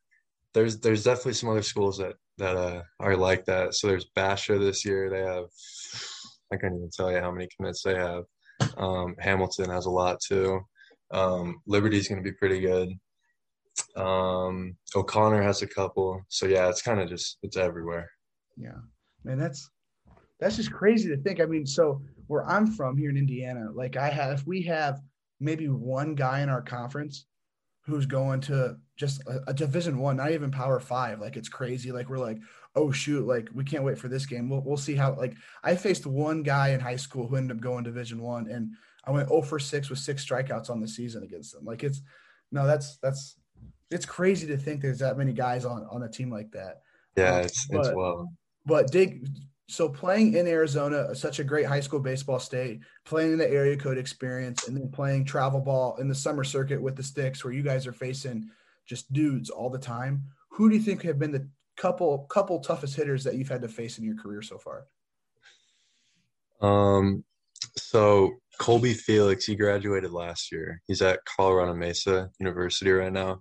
[0.54, 3.74] there's there's definitely some other schools that that uh, are like that.
[3.74, 5.10] So there's Basha this year.
[5.10, 5.44] They have
[6.52, 8.24] I can't even tell you how many commits they have.
[8.76, 10.60] Um, Hamilton has a lot too.
[11.12, 12.88] Um, Liberty's going to be pretty good.
[13.96, 16.22] Um, O'Connor has a couple.
[16.28, 18.10] So yeah, it's kind of just it's everywhere.
[18.56, 18.80] Yeah,
[19.24, 19.68] man, that's
[20.42, 21.40] that's just crazy to think.
[21.40, 25.00] I mean, so where I'm from here in Indiana, like I have, if we have
[25.38, 27.26] maybe one guy in our conference
[27.84, 31.20] who's going to just a, a Division One, not even Power Five.
[31.20, 31.92] Like it's crazy.
[31.92, 32.38] Like we're like,
[32.74, 34.48] oh shoot, like we can't wait for this game.
[34.48, 35.14] We'll we'll see how.
[35.14, 38.72] Like I faced one guy in high school who ended up going Division One, and
[39.04, 41.64] I went 0 for six with six strikeouts on the season against them.
[41.64, 42.02] Like it's
[42.50, 43.36] no, that's that's
[43.92, 46.80] it's crazy to think there's that many guys on on a team like that.
[47.16, 48.32] Yeah, um, it's but, it's well.
[48.66, 49.26] But dig
[49.72, 53.74] so playing in Arizona, such a great high school baseball state, playing in the area
[53.74, 57.54] code experience, and then playing travel ball in the summer circuit with the Sticks, where
[57.54, 58.50] you guys are facing
[58.86, 60.24] just dudes all the time.
[60.50, 63.68] Who do you think have been the couple couple toughest hitters that you've had to
[63.68, 64.84] face in your career so far?
[66.60, 67.24] Um,
[67.78, 70.82] so Colby Felix, he graduated last year.
[70.86, 73.40] He's at Colorado Mesa University right now.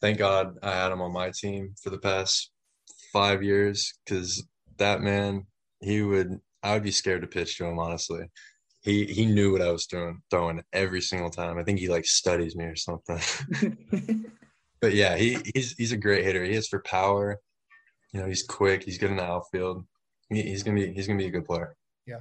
[0.00, 2.50] Thank God I had him on my team for the past
[3.12, 4.44] five years because
[4.78, 5.46] that man,
[5.80, 8.30] he would I would be scared to pitch to him honestly.
[8.82, 11.58] He he knew what I was doing, throwing every single time.
[11.58, 13.20] I think he like studies me or something.
[14.80, 16.44] but yeah, he he's he's a great hitter.
[16.44, 17.38] He is for power.
[18.12, 18.82] You know, he's quick.
[18.82, 19.84] He's good in the outfield.
[20.30, 21.76] He, he's gonna be he's gonna be a good player.
[22.06, 22.20] Yeah.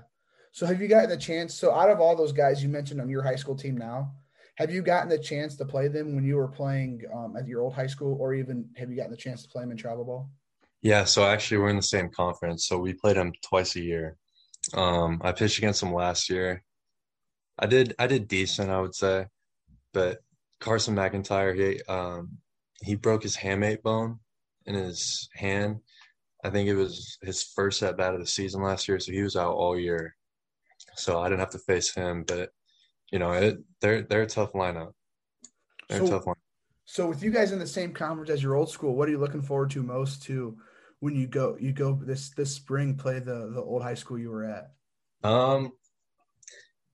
[0.51, 1.53] So have you gotten the chance?
[1.53, 4.11] So out of all those guys you mentioned on your high school team now,
[4.55, 7.61] have you gotten the chance to play them when you were playing um, at your
[7.61, 10.03] old high school, or even have you gotten the chance to play them in travel
[10.03, 10.29] ball?
[10.81, 14.15] Yeah, so actually we're in the same conference, so we played them twice a year.
[14.73, 16.63] Um, I pitched against them last year.
[17.57, 19.25] I did I did decent, I would say,
[19.93, 20.19] but
[20.59, 22.37] Carson McIntyre he um,
[22.81, 24.19] he broke his hamate bone
[24.65, 25.79] in his hand.
[26.43, 29.23] I think it was his first at bat of the season last year, so he
[29.23, 30.15] was out all year.
[30.95, 32.51] So I didn't have to face him, but
[33.11, 34.91] you know, it, they're they're a tough lineup.
[35.89, 36.37] They're so, a tough one.
[36.85, 39.19] So with you guys in the same conference as your old school, what are you
[39.19, 40.57] looking forward to most to
[40.99, 44.29] when you go you go this this spring play the the old high school you
[44.29, 44.71] were at?
[45.23, 45.71] Um,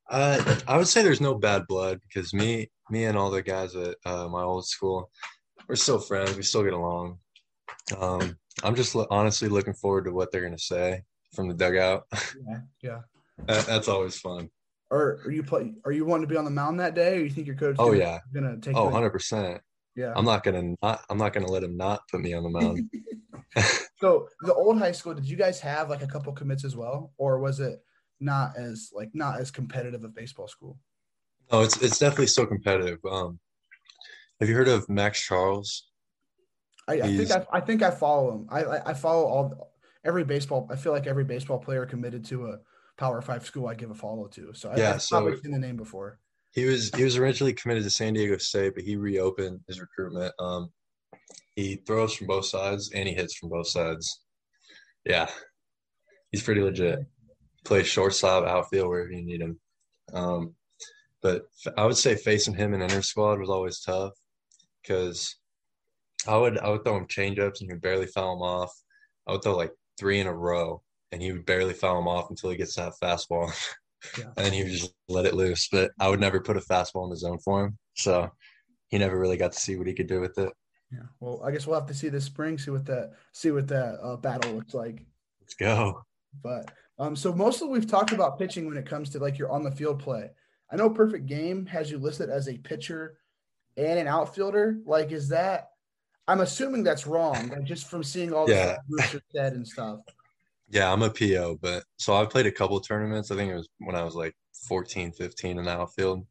[0.10, 3.76] uh, I would say there's no bad blood because me me and all the guys
[3.76, 5.10] at uh, my old school,
[5.68, 6.36] we're still friends.
[6.36, 7.20] We still get along.
[7.98, 11.02] Um, I'm just lo- honestly looking forward to what they're gonna say
[11.34, 12.04] from the dugout.
[12.48, 13.00] Yeah, yeah.
[13.48, 14.50] that, that's always fun.
[14.92, 15.74] Or are you play?
[15.84, 17.76] Are you wanting to be on the mound that day, or you think your coach?
[17.80, 18.78] Oh yeah, gonna take.
[18.78, 19.62] Oh, 100 percent.
[19.96, 20.14] Yeah.
[20.16, 21.02] I'm not gonna not.
[21.10, 22.90] I'm not gonna let him not put me on the mound.
[24.02, 27.14] so the old high school, did you guys have like a couple commits as well,
[27.18, 27.84] or was it
[28.20, 30.78] not as like not as competitive of baseball school?
[31.52, 33.00] No, it's it's definitely still competitive.
[33.10, 33.40] Um,
[34.40, 35.88] have you heard of Max Charles?
[36.88, 38.48] I, I think I, I, think I follow him.
[38.50, 39.72] I, I follow all
[40.04, 40.68] every baseball.
[40.72, 42.60] I feel like every baseball player committed to a
[42.98, 44.54] Power Five school, I give a follow to.
[44.54, 46.20] So I, yeah, I've so probably seen the name before.
[46.52, 50.34] He was he was originally committed to San Diego State, but he reopened his recruitment.
[50.40, 50.72] Um,
[51.56, 54.22] he throws from both sides and he hits from both sides.
[55.06, 55.30] Yeah,
[56.32, 57.00] he's pretty legit.
[57.64, 59.60] Plays shortstop, outfield, wherever you need him.
[60.14, 60.56] Um,
[61.22, 61.44] but
[61.78, 64.14] I would say facing him in inner squad was always tough
[64.82, 65.36] because
[66.28, 68.72] I would I would throw him changeups and he would barely foul him off.
[69.28, 72.30] I would throw like three in a row and he would barely foul him off
[72.30, 73.52] until he gets that fastball.
[74.18, 74.26] Yeah.
[74.38, 75.68] and he would just let it loose.
[75.72, 77.78] But I would never put a fastball in the zone for him.
[77.96, 78.30] So
[78.90, 80.52] he never really got to see what he could do with it.
[80.96, 81.08] Yeah.
[81.20, 84.00] Well, I guess we'll have to see this spring, see what that see what that
[84.02, 85.06] uh, battle looks like.
[85.42, 86.04] Let's go.
[86.42, 89.64] But um, so mostly we've talked about pitching when it comes to like your on
[89.64, 90.30] the field play.
[90.72, 93.18] I know Perfect Game has you listed as a pitcher
[93.78, 94.80] and an outfielder.
[94.86, 95.72] Like, is that?
[96.28, 99.06] I'm assuming that's wrong, like just from seeing all the yeah.
[99.06, 100.00] stuff said and stuff.
[100.70, 103.30] Yeah, I'm a PO, but so I played a couple tournaments.
[103.30, 104.36] I think it was when I was like
[104.68, 106.26] 14, 15 in the outfield.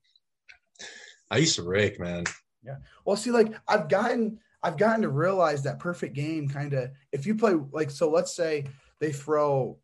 [1.31, 2.24] I used to rake, man.
[2.64, 2.77] Yeah.
[3.05, 7.27] Well, see, like I've gotten I've gotten to realize that perfect game kind of if
[7.27, 8.64] you play like so let's say
[8.98, 9.79] they throw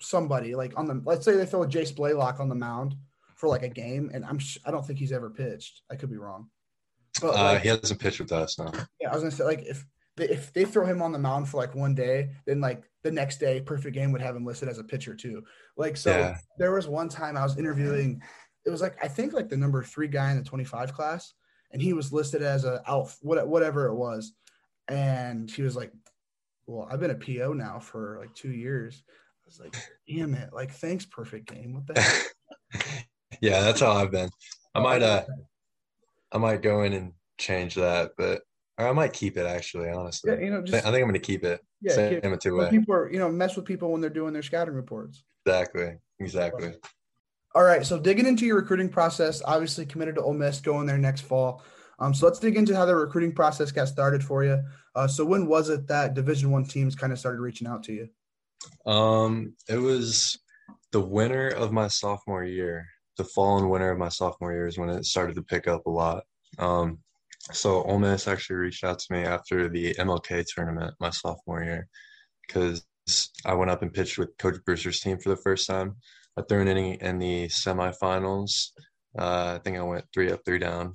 [0.00, 2.96] somebody like on the let's say they throw Jace Blaylock on the mound
[3.36, 5.82] for like a game and I'm I don't think he's ever pitched.
[5.90, 6.48] I could be wrong.
[7.20, 8.72] But uh, like, he hasn't pitched with us now.
[9.00, 11.48] Yeah, I was gonna say like if they, if they throw him on the mound
[11.48, 14.68] for like one day, then like the next day, perfect game would have him listed
[14.68, 15.44] as a pitcher too.
[15.76, 16.36] Like so, yeah.
[16.58, 18.20] there was one time I was interviewing.
[18.66, 21.32] It was like I think like the number three guy in the 25 class,
[21.72, 24.32] and he was listed as a out whatever it was,
[24.88, 25.92] and he was like,
[26.66, 29.76] "Well, I've been a PO now for like two years." I was like,
[30.08, 30.52] "Damn it!
[30.52, 31.74] Like, thanks, perfect game.
[31.74, 32.26] What the?"
[33.40, 34.30] yeah, that's how I've been.
[34.74, 35.24] I might uh,
[36.32, 38.42] I might go in and change that, but
[38.78, 39.90] or I might keep it actually.
[39.90, 41.60] Honestly, yeah, you know, just, I think I'm going to keep it.
[41.80, 42.70] Yeah, Same keep, two way.
[42.70, 45.24] People are, you know, mess with people when they're doing their scouting reports.
[45.46, 45.94] Exactly.
[46.20, 46.74] Exactly.
[47.54, 47.84] All right.
[47.84, 51.62] So digging into your recruiting process, obviously committed to Ole Miss, going there next fall.
[51.98, 54.62] Um, so let's dig into how the recruiting process got started for you.
[54.94, 57.92] Uh, so when was it that Division One teams kind of started reaching out to
[57.92, 58.90] you?
[58.90, 60.38] Um, it was
[60.92, 62.86] the winter of my sophomore year.
[63.16, 65.86] The fall and winter of my sophomore year is when it started to pick up
[65.86, 66.24] a lot.
[66.58, 66.98] Um,
[67.52, 71.88] so Ole Miss actually reached out to me after the MLK tournament my sophomore year
[72.46, 72.84] because
[73.44, 75.96] I went up and pitched with Coach Brewster's team for the first time.
[76.38, 78.68] I threw an inning in the semifinals.
[79.18, 80.94] Uh, I think I went three up, three down,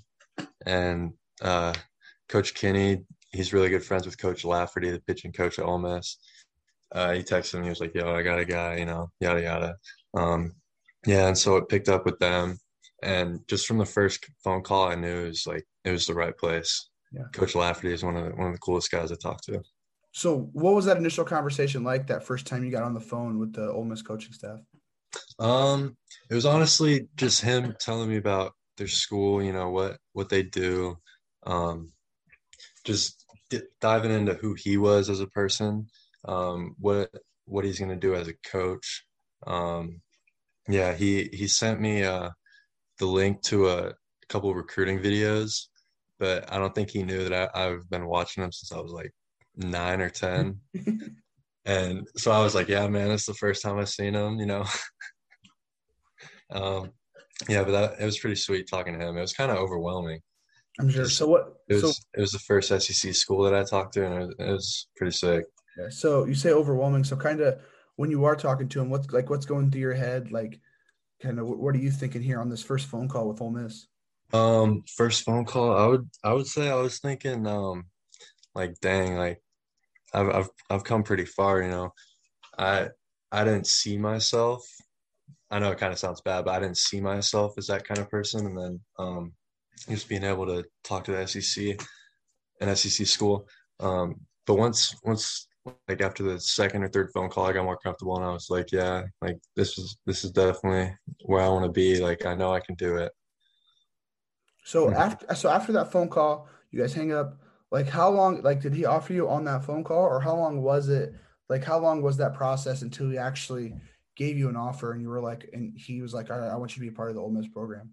[0.66, 1.74] and uh,
[2.30, 6.18] Coach Kinney, he's really good friends with Coach Lafferty, the pitching coach at Ole Miss.
[6.94, 9.42] Uh, he texted me, he was like, "Yo, I got a guy," you know, yada
[9.42, 9.76] yada.
[10.14, 10.54] Um,
[11.06, 12.58] yeah, and so it picked up with them,
[13.02, 16.14] and just from the first phone call, I knew it was like it was the
[16.14, 16.90] right place.
[17.12, 17.24] Yeah.
[17.34, 19.62] Coach Lafferty is one of the, one of the coolest guys I talked to.
[20.14, 23.40] So, what was that initial conversation like that first time you got on the phone
[23.40, 24.60] with the Ole Miss coaching staff?
[25.40, 25.98] Um,
[26.30, 30.44] it was honestly just him telling me about their school, you know what what they
[30.44, 30.98] do,
[31.46, 31.92] um,
[32.84, 33.24] just
[33.80, 35.88] diving into who he was as a person,
[36.26, 37.10] um, what
[37.46, 39.06] what he's gonna do as a coach.
[39.46, 40.02] Um,
[40.68, 42.30] yeah, he he sent me uh,
[43.00, 43.94] the link to a
[44.30, 45.68] couple recruiting videos,
[46.20, 48.92] but I don't think he knew that I, I've been watching them since I was
[48.92, 49.12] like
[49.56, 50.60] nine or ten.
[51.66, 54.46] and so I was like, "Yeah, man, it's the first time I've seen him," you
[54.46, 54.66] know.
[56.52, 56.92] um,
[57.48, 59.18] yeah, but that it was pretty sweet talking to him.
[59.18, 60.20] It was kind of overwhelming.
[60.80, 61.08] I'm sure.
[61.08, 61.54] So what?
[61.70, 64.26] It was so, it was the first SEC school that I talked to, and it
[64.26, 65.46] was, it was pretty sick.
[65.78, 65.90] Yeah.
[65.90, 67.04] So you say overwhelming.
[67.04, 67.60] So kind of
[67.96, 70.32] when you are talking to him, what's like what's going through your head?
[70.32, 70.60] Like,
[71.22, 73.88] kind of what are you thinking here on this first phone call with Ole Miss?
[74.34, 77.86] Um, first phone call, I would I would say I was thinking, um,
[78.56, 79.42] like, dang, like
[80.14, 81.94] I've I've I've come pretty far, you know.
[82.58, 82.90] I
[83.32, 84.66] I didn't see myself.
[85.50, 88.00] I know it kind of sounds bad, but I didn't see myself as that kind
[88.00, 88.46] of person.
[88.46, 89.34] And then um,
[89.90, 91.80] just being able to talk to the SEC
[92.60, 93.48] and SEC school.
[93.80, 95.48] Um, but once once
[95.88, 98.50] like after the second or third phone call, I got more comfortable and I was
[98.50, 100.96] like, yeah, like this is this is definitely
[101.26, 102.00] where I want to be.
[102.00, 103.12] Like I know I can do it.
[104.66, 104.96] So mm-hmm.
[104.96, 107.38] after so after that phone call, you guys hang up.
[107.74, 108.44] Like how long?
[108.44, 111.16] Like did he offer you on that phone call, or how long was it?
[111.50, 113.74] Like how long was that process until he actually
[114.16, 116.56] gave you an offer and you were like, and he was like, all right, I
[116.56, 117.90] want you to be a part of the Ole Miss program.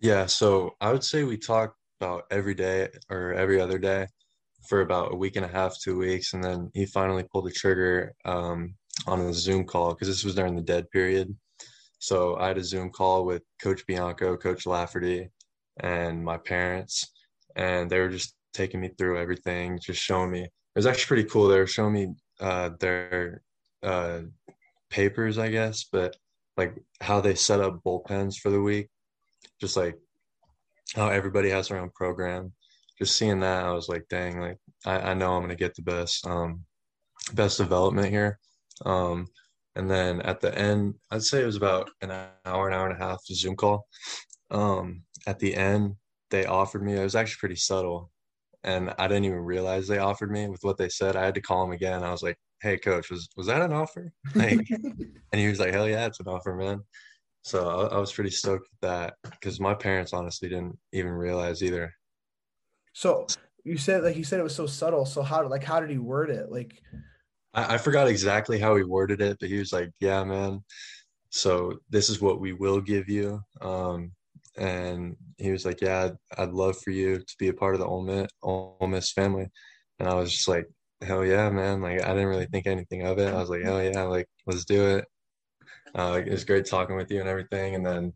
[0.00, 4.06] Yeah, so I would say we talked about every day or every other day
[4.68, 7.52] for about a week and a half, two weeks, and then he finally pulled the
[7.52, 8.74] trigger um,
[9.06, 11.34] on a Zoom call because this was during the dead period.
[12.00, 15.30] So I had a Zoom call with Coach Bianco, Coach Lafferty,
[15.80, 17.12] and my parents,
[17.56, 20.42] and they were just taking me through everything, just showing me.
[20.42, 21.48] It was actually pretty cool.
[21.48, 23.42] They were showing me uh, their
[23.82, 24.20] uh,
[24.90, 26.16] papers, I guess, but
[26.56, 28.88] like how they set up bullpens for the week,
[29.60, 29.98] just like
[30.94, 32.52] how everybody has their own program
[33.02, 35.82] just seeing that, I was like, dang, like I, I know I'm gonna get the
[35.82, 36.64] best um
[37.34, 38.38] best development here.
[38.86, 39.26] Um
[39.74, 42.12] and then at the end, I'd say it was about an
[42.44, 43.88] hour, an hour and a half Zoom call.
[44.52, 45.96] Um, at the end,
[46.30, 48.11] they offered me, it was actually pretty subtle.
[48.64, 51.16] And I didn't even realize they offered me with what they said.
[51.16, 52.04] I had to call him again.
[52.04, 54.12] I was like, hey, coach, was, was that an offer?
[54.34, 56.82] Like, and he was like, hell yeah, it's an offer, man.
[57.42, 61.62] So I, I was pretty stoked with that because my parents honestly didn't even realize
[61.62, 61.92] either.
[62.92, 63.26] So
[63.64, 65.06] you said like you said it was so subtle.
[65.06, 66.50] So how like how did he word it?
[66.50, 66.80] Like
[67.54, 70.62] I, I forgot exactly how he worded it, but he was like, "Yeah, man.
[71.30, 74.12] So this is what we will give you." Um,
[74.56, 77.80] and he was like, "Yeah, I'd, I'd, love for you to be a part of
[77.80, 79.48] the Ole Miss, Ole Miss family."
[79.98, 80.66] And I was just like,
[81.00, 83.32] "Hell yeah, man!" Like I didn't really think anything of it.
[83.32, 85.06] I was like, "Hell yeah, like let's do it."
[85.94, 87.74] Uh, like, it was great talking with you and everything.
[87.74, 88.14] And then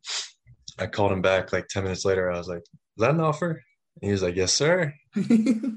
[0.78, 2.30] I called him back like ten minutes later.
[2.30, 3.62] I was like, "Is that an offer?"
[4.00, 5.22] he was like, "Yes, sir." so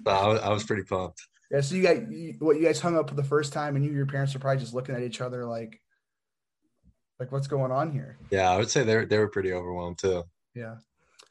[0.07, 1.21] I, was, I was pretty pumped.
[1.51, 1.61] Yeah.
[1.61, 1.97] So you got
[2.39, 4.59] what you guys hung up for the first time, and you, your parents are probably
[4.59, 5.81] just looking at each other like,
[7.19, 8.17] like what's going on here?
[8.29, 10.23] Yeah, I would say they they were pretty overwhelmed too.
[10.59, 10.75] Yeah.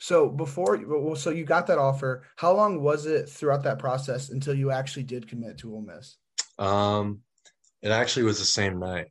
[0.01, 2.23] So before, well, so you got that offer.
[2.37, 6.17] How long was it throughout that process until you actually did commit to Ole Miss?
[6.59, 7.21] Um,
[7.83, 9.09] it actually was the same night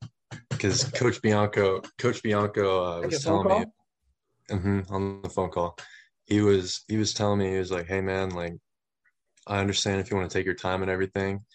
[0.50, 3.66] because Coach Bianco, Coach Bianco uh, was telling me
[4.50, 5.78] mm-hmm, on the phone call
[6.28, 8.54] he was he was telling me he was like, "Hey man, like
[9.48, 11.46] I understand if you want to take your time and everything,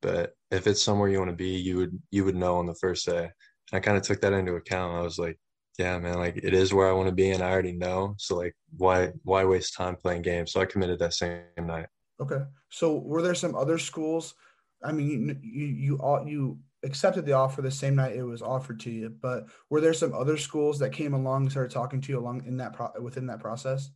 [0.00, 2.74] but if it's somewhere you want to be, you would you would know on the
[2.76, 3.30] first day." And
[3.72, 4.96] I kind of took that into account.
[4.96, 5.38] I was like,
[5.78, 8.14] "Yeah, man, like it is where I want to be, and I already know.
[8.18, 11.86] So like, why why waste time playing games?" So I committed that same night.
[12.20, 12.42] Okay.
[12.70, 14.34] So were there some other schools?
[14.82, 18.80] I mean, you you you, you accepted the offer the same night it was offered
[18.80, 22.12] to you, but were there some other schools that came along and started talking to
[22.12, 23.90] you along in that pro- within that process?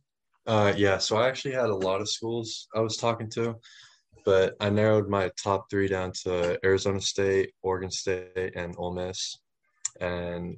[0.45, 3.55] Uh, yeah, so I actually had a lot of schools I was talking to,
[4.25, 9.39] but I narrowed my top three down to Arizona State, Oregon State, and Ole Miss.
[9.99, 10.57] And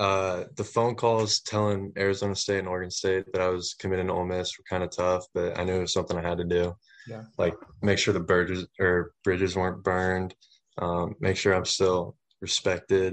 [0.00, 4.14] uh, the phone calls telling Arizona State and Oregon State that I was committing to
[4.14, 6.44] Ole Miss were kind of tough, but I knew it was something I had to
[6.44, 6.74] do.
[7.06, 7.24] Yeah.
[7.36, 10.34] Like make sure the bridges or bridges weren't burned,
[10.78, 13.12] um, make sure I'm still respected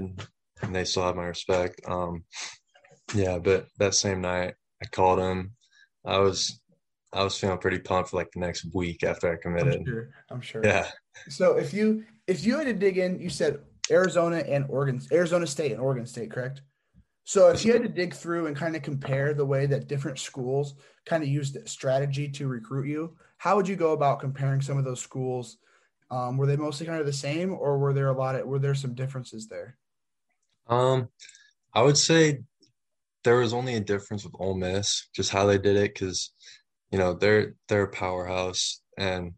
[0.62, 1.78] and they still have my respect.
[1.86, 2.24] Um,
[3.14, 5.52] yeah, but that same night I called him.
[6.06, 6.58] I was
[7.12, 9.80] I was feeling pretty pumped for like the next week after I committed.
[9.80, 10.10] I'm sure.
[10.30, 10.62] I'm sure.
[10.64, 10.88] Yeah.
[11.28, 13.58] So if you if you had to dig in, you said
[13.90, 16.62] Arizona and Oregon, Arizona State and Oregon State, correct?
[17.28, 20.18] So if you had to dig through and kind of compare the way that different
[20.18, 20.72] schools
[21.04, 24.86] kind of used strategy to recruit you, how would you go about comparing some of
[24.86, 25.58] those schools?
[26.10, 28.58] Um, were they mostly kind of the same, or were there a lot of were
[28.58, 29.76] there some differences there?
[30.68, 31.10] Um,
[31.74, 32.44] I would say
[33.24, 36.32] there was only a difference with Ole Miss, just how they did it, because
[36.90, 39.34] you know they're they're a powerhouse, and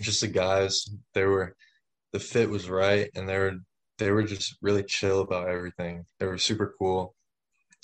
[0.00, 1.54] just the guys they were
[2.14, 3.56] the fit was right, and they were
[3.98, 6.06] they were just really chill about everything.
[6.18, 7.14] They were super cool.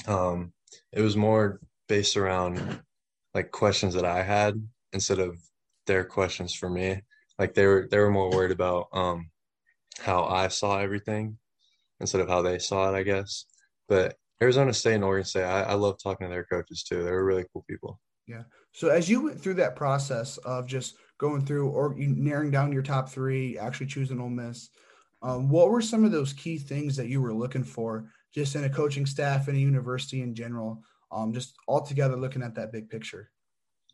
[0.07, 0.53] Um,
[0.93, 2.81] it was more based around
[3.35, 4.55] like questions that I had
[4.93, 5.37] instead of
[5.87, 7.03] their questions for me.
[7.39, 9.31] Like they were they were more worried about um
[10.01, 11.39] how I saw everything
[12.01, 13.47] instead of how they saw it, I guess.
[13.89, 17.03] But Arizona State and Oregon State, I, I love talking to their coaches too.
[17.03, 18.01] They were really cool people.
[18.27, 18.43] Yeah.
[18.73, 22.83] So as you went through that process of just going through or narrowing down your
[22.83, 24.71] top three, actually choosing Ole Miss,
[25.23, 28.65] um, what were some of those key things that you were looking for just in
[28.65, 30.83] a coaching staff and a university in general?
[31.13, 33.31] Um, just altogether looking at that big picture.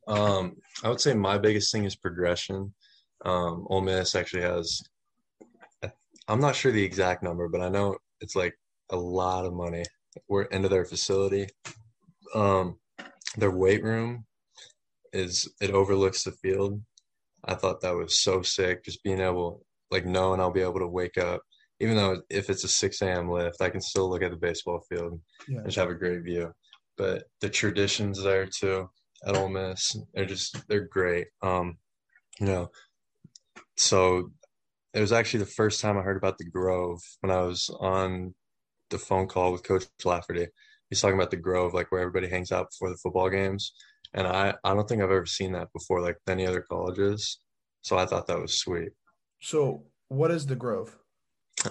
[0.09, 2.73] Um, I would say my biggest thing is progression.
[3.25, 4.83] Um, Ole Miss actually has,
[6.27, 8.57] I'm not sure the exact number, but I know it's like
[8.91, 9.85] a lot of money.
[10.29, 11.49] We're into their facility.
[12.35, 12.79] Um,
[13.37, 14.25] their weight room
[15.13, 16.81] is it overlooks the field.
[17.45, 20.87] I thought that was so sick, just being able, like, knowing I'll be able to
[20.87, 21.43] wake up,
[21.81, 23.31] even though if it's a 6 a.m.
[23.31, 25.59] lift, I can still look at the baseball field Yeah.
[25.59, 26.53] and just have a great view.
[26.97, 28.89] But the traditions there too
[29.27, 31.29] at Ole Miss, they're just they're great.
[31.43, 31.79] Um,
[32.39, 32.71] you know,
[33.77, 34.31] so
[34.93, 38.35] it was actually the first time I heard about the Grove when I was on
[38.91, 40.49] the phone call with Coach Lafferty.
[40.89, 43.73] He's talking about the Grove, like where everybody hangs out before the football games.
[44.13, 47.39] And I, I don't think I've ever seen that before, like any other colleges.
[47.83, 48.91] So I thought that was sweet.
[49.41, 50.99] So what is the Grove?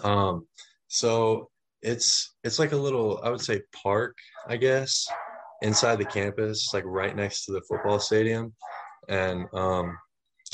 [0.04, 0.48] Um,
[0.88, 1.50] so
[1.82, 4.18] it's it's like a little, I would say, park,
[4.48, 5.08] I guess,
[5.62, 8.54] inside the campus, like right next to the football stadium,
[9.08, 9.98] and um,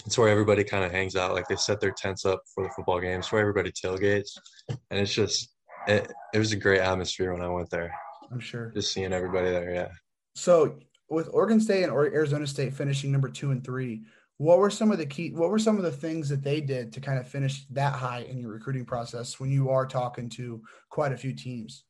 [0.06, 1.34] it's where everybody kind of hangs out.
[1.34, 4.32] Like they set their tents up for the football games, where everybody tailgates,
[4.70, 5.56] and it's just
[5.88, 7.94] it, it was a great atmosphere when I went there.
[8.32, 8.72] I'm sure.
[8.76, 9.90] Just seeing everybody there, yeah.
[10.36, 10.78] So
[11.10, 14.04] with Oregon State and Arizona State finishing number two and three,
[14.38, 15.32] what were some of the key?
[15.32, 18.22] What were some of the things that they did to kind of finish that high
[18.30, 21.86] in your recruiting process when you are talking to quite a few teams?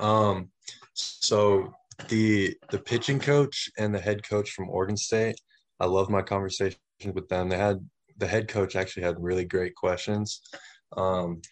[0.00, 0.50] Um,
[0.94, 1.72] so
[2.08, 5.38] the the pitching coach and the head coach from Oregon State,
[5.78, 6.78] I love my conversations
[7.12, 7.48] with them.
[7.48, 7.86] They had
[8.16, 10.40] the head coach actually had really great questions.
[10.96, 11.42] Um,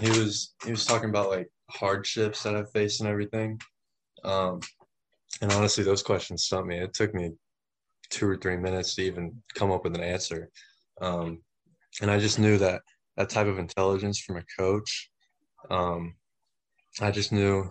[0.00, 3.60] he was he was talking about like hardships that I've faced and everything.
[4.24, 4.60] Um,
[5.42, 6.78] and honestly, those questions stumped me.
[6.78, 7.32] It took me
[8.10, 10.50] two or three minutes to even come up with an answer.
[11.00, 11.42] Um,
[12.00, 12.82] and I just knew that
[13.16, 15.10] that type of intelligence from a coach,
[15.70, 16.14] um,
[17.00, 17.70] I just knew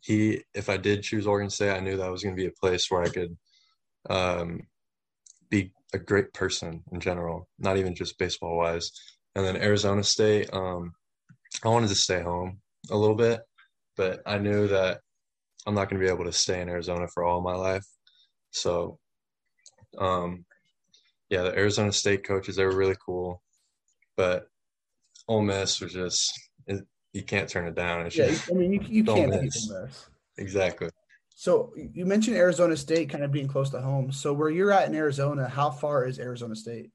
[0.00, 2.60] he, if I did choose Oregon State, I knew that was going to be a
[2.60, 3.36] place where I could
[4.08, 4.62] um,
[5.50, 8.90] be a great person in general, not even just baseball wise.
[9.34, 10.92] And then Arizona State, um,
[11.64, 12.60] I wanted to stay home
[12.90, 13.40] a little bit,
[13.96, 15.00] but I knew that
[15.66, 17.84] I'm not going to be able to stay in Arizona for all my life.
[18.50, 18.98] So,
[19.98, 20.44] um,
[21.28, 23.42] yeah, the Arizona State coaches, they were really cool,
[24.16, 24.48] but
[25.28, 26.32] Ole Miss was just,
[26.66, 28.06] it, you can't turn it down.
[28.06, 29.70] It's Yeah, just, I mean you, you can't miss.
[29.70, 30.06] Ole Miss.
[30.38, 30.88] exactly.
[31.34, 34.12] So you mentioned Arizona State kind of being close to home.
[34.12, 36.90] So where you're at in Arizona, how far is Arizona State?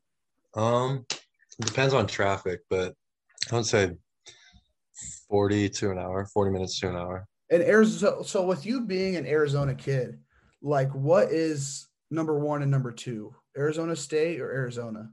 [0.54, 1.06] Um,
[1.60, 2.94] it depends on traffic, but
[3.52, 3.92] I would say
[5.30, 7.28] 40 to an hour, 40 minutes to an hour.
[7.50, 10.20] And Arizona, so with you being an Arizona kid,
[10.62, 13.36] like what is number one and number two?
[13.58, 15.10] Arizona State or Arizona?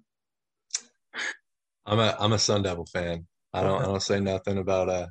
[1.87, 3.27] I'm a I'm a Sun Devil fan.
[3.53, 5.07] I don't I don't say nothing about uh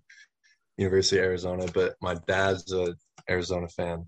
[0.77, 2.95] University of Arizona, but my dad's a
[3.29, 4.05] Arizona fan,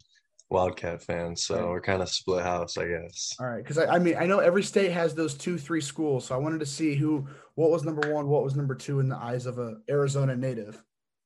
[0.50, 1.70] Wildcat fan, so Right.
[1.70, 3.34] we're kind of split house, I guess.
[3.40, 6.26] All right, because I, I mean I know every state has those two, three schools.
[6.26, 9.10] So I wanted to see who, what was number one, what was number two in
[9.10, 10.82] the eyes of a Arizona native.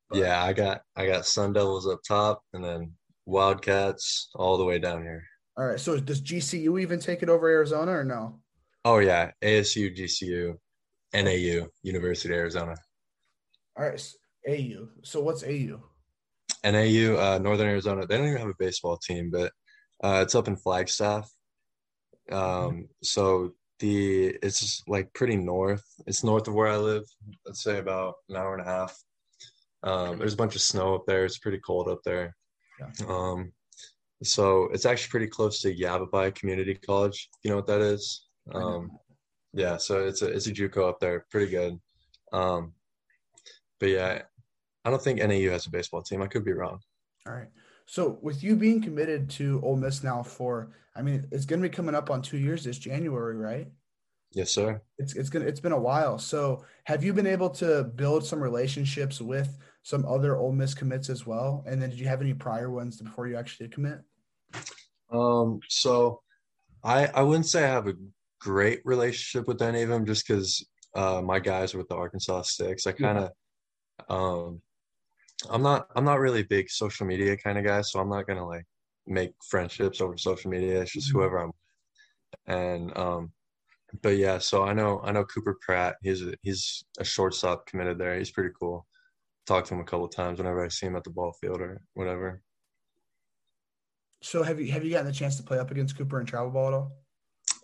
[0.10, 2.94] But- Yeah, I got I got Sun Devils up top, and then
[3.26, 5.24] Wildcats all the way down here.
[5.58, 8.40] All right, so does GCU even take it over Arizona or no?
[8.86, 10.56] Oh yeah, ASU, GCU,
[11.14, 12.76] NAU, University of Arizona.
[13.76, 14.14] All right,
[14.48, 14.88] AU.
[15.04, 15.82] So what's AU?
[16.64, 18.06] NAU, uh, Northern Arizona.
[18.06, 19.52] They don't even have a baseball team, but
[20.04, 21.30] uh, it's up in Flagstaff.
[22.32, 25.84] Um, so the it's like pretty north.
[26.06, 27.04] It's north of where I live.
[27.46, 28.98] Let's say about an hour and a half.
[29.84, 31.26] Um, there's a bunch of snow up there.
[31.26, 32.36] It's pretty cold up there.
[32.80, 33.08] Yeah.
[33.08, 33.54] Um,
[34.24, 37.30] so it's actually pretty close to Yavapai Community College.
[37.44, 38.28] You know what that is?
[38.54, 38.92] Um,
[39.54, 39.78] yeah.
[39.78, 41.26] So it's a it's a JUCO up there.
[41.30, 41.80] Pretty good.
[42.34, 42.74] Um,
[43.80, 44.22] but yeah,
[44.84, 46.22] I don't think NAU has a baseball team.
[46.22, 46.80] I could be wrong.
[47.28, 47.50] All right.
[47.86, 51.70] So with you being committed to Ole Miss now for, I mean, it's going to
[51.70, 53.68] be coming up on two years this January, right?
[54.32, 54.82] Yes, sir.
[54.98, 56.20] It's it's gonna it's been a while.
[56.20, 61.10] So have you been able to build some relationships with some other Ole Miss commits
[61.10, 61.64] as well?
[61.68, 64.00] And then did you have any prior ones before you actually did commit?
[65.12, 66.22] Um, so
[66.84, 67.94] I I wouldn't say I have a
[68.40, 70.66] great relationship with any of them just because
[70.96, 72.86] uh, my guys are with the Arkansas Sticks.
[72.88, 73.32] I kind of
[74.10, 74.62] um
[75.50, 78.28] I'm not I'm not really a big social media kind of guy, so I'm not
[78.28, 78.66] gonna like
[79.06, 80.82] make friendships over social media.
[80.82, 81.14] It's just Mhm.
[81.14, 81.56] whoever I'm with.
[82.48, 83.32] and um
[84.02, 85.96] but yeah, so I know I know Cooper Pratt.
[86.02, 88.18] He's a, he's a shortstop committed there.
[88.18, 88.86] He's pretty cool.
[89.46, 91.82] Talked to him a couple times whenever I see him at the ball field or
[91.94, 92.42] whatever.
[94.22, 96.50] So have you have you gotten the chance to play up against Cooper and travel
[96.50, 96.92] ball at all?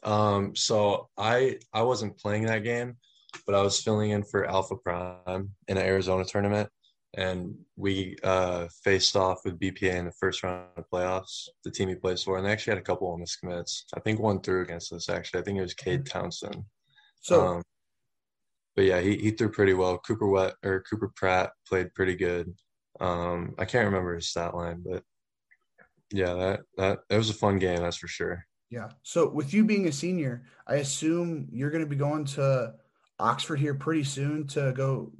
[0.03, 2.97] Um, so I I wasn't playing that game,
[3.45, 6.69] but I was filling in for Alpha Prime in an Arizona tournament,
[7.16, 11.47] and we uh, faced off with BPA in the first round of playoffs.
[11.64, 13.84] The team he plays for, and they actually had a couple of miscommits.
[13.95, 15.09] I think one threw against us.
[15.09, 16.64] Actually, I think it was Cade Townsend.
[17.22, 17.64] So um,
[18.76, 19.99] but yeah, he he threw pretty well.
[19.99, 22.53] Cooper Wet or Cooper Pratt played pretty good.
[22.99, 25.03] Um, I can't remember his stat line, but
[26.11, 27.80] yeah, that that that was a fun game.
[27.80, 28.45] That's for sure.
[28.70, 28.89] yeah.
[29.03, 32.74] So with you being a senior, I assume you're going to be going to
[33.20, 35.11] Oxford here pretty soon to go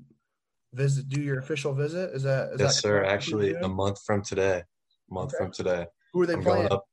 [0.74, 2.11] visit, do your official visit.
[2.13, 3.03] Is that is Yes, that sir.
[3.03, 4.63] Actually, a month from today.
[5.09, 5.43] A month Okay.
[5.43, 5.86] from today.
[6.13, 6.67] who are they I'm playing?
[6.67, 6.86] going up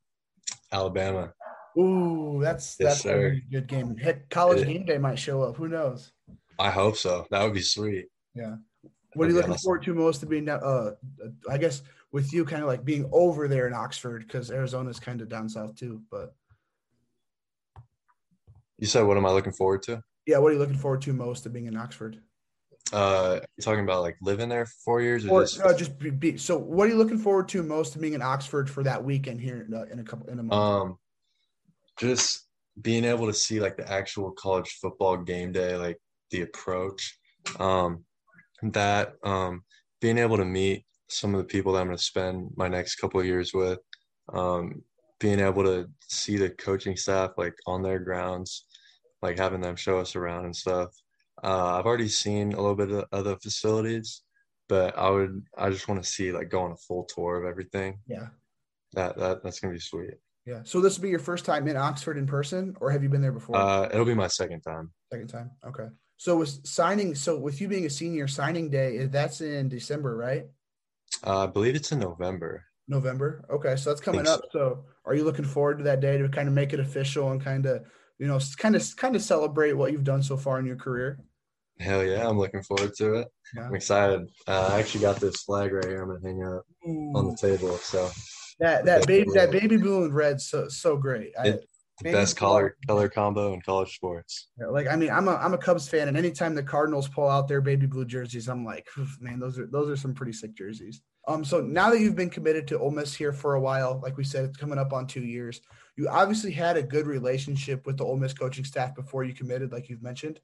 [0.72, 1.32] Alabama.
[1.78, 3.18] Ooh, that's Yes, that's a sir.
[3.20, 3.96] really good game.
[3.96, 5.56] Heck, college It- game day might show up.
[5.56, 6.12] Who knows?
[6.58, 7.26] I hope so.
[7.30, 8.08] That would be sweet.
[8.34, 8.56] Yeah.
[9.14, 9.62] What are you looking awesome.
[9.64, 10.48] forward to most to being?
[10.48, 10.92] Uh,
[11.48, 15.20] I guess with you kind of like being over there in Oxford because Arizona's kind
[15.20, 16.02] of down south too.
[16.10, 16.34] But
[18.78, 20.02] You said, what am I looking forward to?
[20.26, 22.20] yeah, what are you looking forward to most to being in Oxford?
[22.92, 25.98] Uh, you talking about like living there for four years or Or just no, just
[25.98, 26.58] be, be, so.
[26.58, 29.74] What are you looking forward to most being in Oxford for that weekend here in
[29.74, 30.52] a, in a couple in a month?
[30.52, 30.98] um,
[31.98, 32.48] just
[32.80, 35.98] being able to see like the actual college football game day, like
[36.30, 37.18] the approach,
[37.58, 38.04] um,
[38.62, 39.62] that um,
[40.00, 42.96] being able to meet some of the people that I'm going to spend my next
[42.96, 43.78] couple of years with,
[44.32, 44.82] um,
[45.18, 48.64] being able to see the coaching staff like on their grounds,
[49.22, 50.90] like having them show us around and stuff.
[51.42, 54.22] Uh, I've already seen a little bit of other facilities,
[54.68, 57.48] but I would I just want to see like go on a full tour of
[57.48, 57.98] everything.
[58.06, 58.28] yeah,
[58.92, 60.14] That that that's gonna be sweet.
[60.46, 60.60] yeah.
[60.64, 63.22] So this will be your first time in Oxford in person, or have you been
[63.22, 63.56] there before?
[63.56, 64.92] Uh, it'll be my second time.
[65.12, 65.50] Second time.
[65.66, 65.86] Okay.
[66.18, 70.44] So with signing, so with you being a senior, signing day that's in December, right?
[71.26, 72.64] Uh, I believe it's in November.
[72.88, 73.44] November.
[73.48, 74.42] Okay, so that's coming up.
[74.52, 77.40] So are you looking forward to that day to kind of make it official and
[77.42, 77.84] kind of,
[78.18, 81.18] you know, kind of kind of celebrate what you've done so far in your career?
[81.80, 83.28] Hell yeah, I'm looking forward to it.
[83.56, 83.66] Yeah.
[83.66, 84.28] I'm excited.
[84.46, 86.02] Uh, I actually got this flag right here.
[86.02, 86.64] I'm gonna hang up
[87.16, 87.76] on the table.
[87.78, 88.10] So
[88.58, 89.34] that that baby blue.
[89.34, 91.32] that baby blue and red so so great.
[91.38, 91.66] I, It-
[92.02, 94.48] baby best color color combo in college sports.
[94.58, 97.48] Like I mean, I'm a I'm a Cubs fan, and anytime the Cardinals pull out
[97.48, 98.86] their baby blue jerseys, I'm like,
[99.20, 101.00] man, those are those are some pretty sick jerseys.
[101.28, 104.16] Um, so now that you've been committed to Ole Miss here for a while, like
[104.16, 105.60] we said, it's coming up on two years.
[105.96, 109.70] You obviously had a good relationship with the Ole Miss coaching staff before you committed,
[109.70, 110.40] like you've mentioned.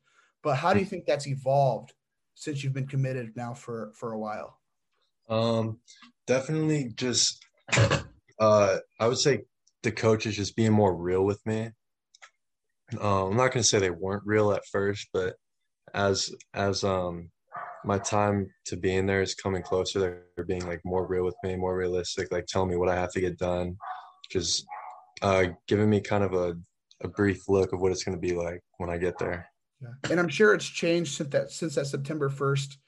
[0.46, 1.92] But how do you think that's evolved
[2.36, 4.60] since you've been committed now for for a while?
[5.28, 5.80] Um,
[6.28, 7.44] definitely just
[8.38, 9.40] uh, I would say
[9.82, 11.72] the coaches just being more real with me.
[13.00, 15.34] Um, I'm not gonna say they weren't real at first, but
[15.94, 17.28] as as um
[17.84, 21.36] my time to being there is coming closer, they're, they're being like more real with
[21.42, 23.76] me, more realistic, like telling me what I have to get done,
[24.30, 24.64] just
[25.22, 26.54] uh giving me kind of a
[27.02, 29.48] a brief look of what it's gonna be like when I get there.
[29.82, 30.10] Yeah.
[30.10, 32.78] And I'm sure it's changed since that since that September first,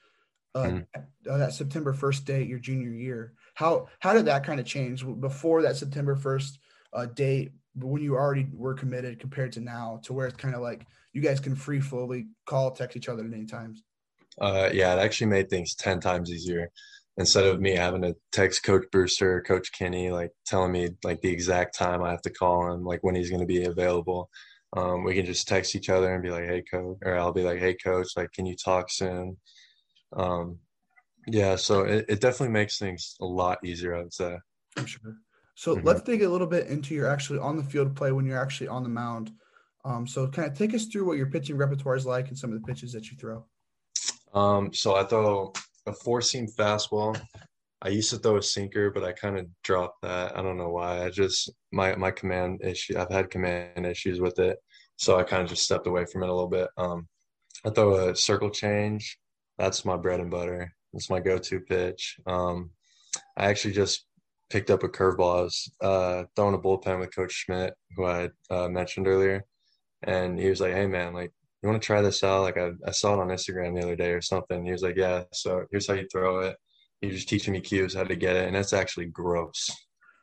[0.55, 0.81] uh,
[1.29, 3.35] uh, that September first date, your junior year.
[3.55, 6.59] How how did that kind of change before that September first
[6.93, 10.63] uh, date when you already were committed compared to now to where it's kind of
[10.63, 13.83] like you guys can free flowly call text each other at any times.
[14.41, 16.71] Uh, yeah, it actually made things 10 times easier.
[17.17, 21.31] Instead of me having to text Coach Brewster, Coach Kinney, like telling me like the
[21.31, 24.31] exact time I have to call him, like when he's going to be available.
[24.77, 27.43] Um, we can just text each other and be like, "Hey, coach," or I'll be
[27.43, 29.39] like, "Hey, coach, like, can you talk soon?"
[30.13, 30.61] Um,
[31.27, 34.39] Yeah, so it, it definitely makes things a lot easier, I would say.
[34.77, 35.17] I'm sure.
[35.55, 35.85] So Mhm.
[35.85, 38.69] let's dig a little bit into your actually on the field play when you're actually
[38.69, 39.33] on the mound.
[39.85, 42.53] Um, so kind of take us through what your pitching repertoire is like and some
[42.53, 43.45] of the pitches that you throw.
[44.33, 45.53] Um, so I throw
[45.87, 47.21] a four seam fastball.
[47.83, 50.37] I used to throw a sinker, but I kind of dropped that.
[50.37, 51.05] I don't know why.
[51.05, 52.99] I just my my command issue.
[52.99, 54.59] I've had command issues with it,
[54.97, 56.69] so I kind of just stepped away from it a little bit.
[56.77, 57.09] Um,
[57.65, 59.19] I throw a circle change.
[59.59, 60.73] That's my bread and butter.
[60.93, 62.17] That's my go-to pitch.
[62.27, 62.71] Um,
[63.37, 64.07] I actually just
[64.51, 65.39] picked up a curveball.
[65.39, 69.45] I was uh, throwing a bullpen with Coach Schmidt, who I uh, mentioned earlier,
[70.03, 72.43] and he was like, "Hey man, like you want to try this out?
[72.43, 74.65] Like I, I saw it on Instagram the other day or something.
[74.65, 76.57] He was like, yeah, so here's how you throw it.
[77.01, 78.47] He was teaching me cues how to get it.
[78.47, 79.71] And that's actually gross.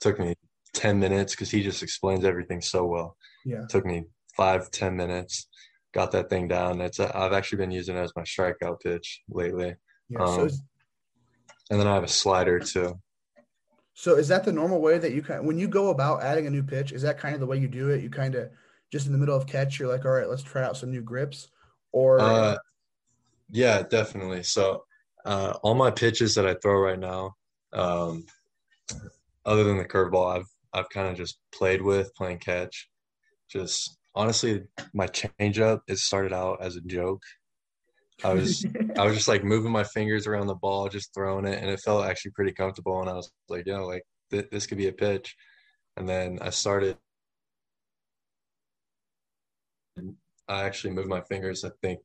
[0.01, 0.35] took me
[0.73, 3.17] 10 minutes because he just explains everything so well.
[3.45, 3.61] Yeah.
[3.69, 4.05] took me
[4.35, 5.47] five, 10 minutes.
[5.93, 6.81] Got that thing down.
[6.81, 9.75] It's a, I've actually been using it as my strikeout pitch lately.
[10.09, 10.23] Yeah.
[10.23, 10.61] Um, is,
[11.69, 12.99] And then I have a slider too.
[13.93, 16.49] so is that the normal way that you kind when you go about adding a
[16.49, 16.91] new pitch?
[16.91, 18.03] Is that kind of the way you do it?
[18.03, 18.49] You kind of
[18.91, 21.01] just in the middle of catch, you're like, all right, let's try out some new
[21.01, 21.47] grips,
[21.91, 22.57] or Uh,
[23.49, 24.43] yeah, definitely.
[24.43, 24.83] So
[25.25, 27.33] uh, all my pitches that I throw right now,
[27.73, 28.25] um,
[29.45, 32.89] other than the curveball, I've I've kind of just played with playing catch.
[33.49, 34.63] Just honestly,
[34.93, 37.23] my changeup it started out as a joke.
[38.23, 38.65] I was
[38.97, 41.79] I was just like moving my fingers around the ball, just throwing it, and it
[41.79, 43.01] felt actually pretty comfortable.
[43.01, 45.35] And I was like, yo, like th- this could be a pitch.
[45.97, 46.97] And then I started.
[50.47, 51.63] I actually moved my fingers.
[51.63, 51.99] I think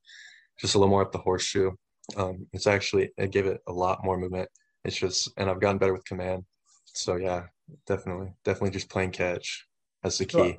[0.58, 1.72] just a little more up the horseshoe.
[2.16, 4.48] Um, it's actually it gave it a lot more movement.
[4.84, 6.44] It's just, and I've gotten better with command.
[6.86, 7.44] So yeah,
[7.86, 9.66] definitely, definitely just playing catch.
[10.03, 10.59] That's the key.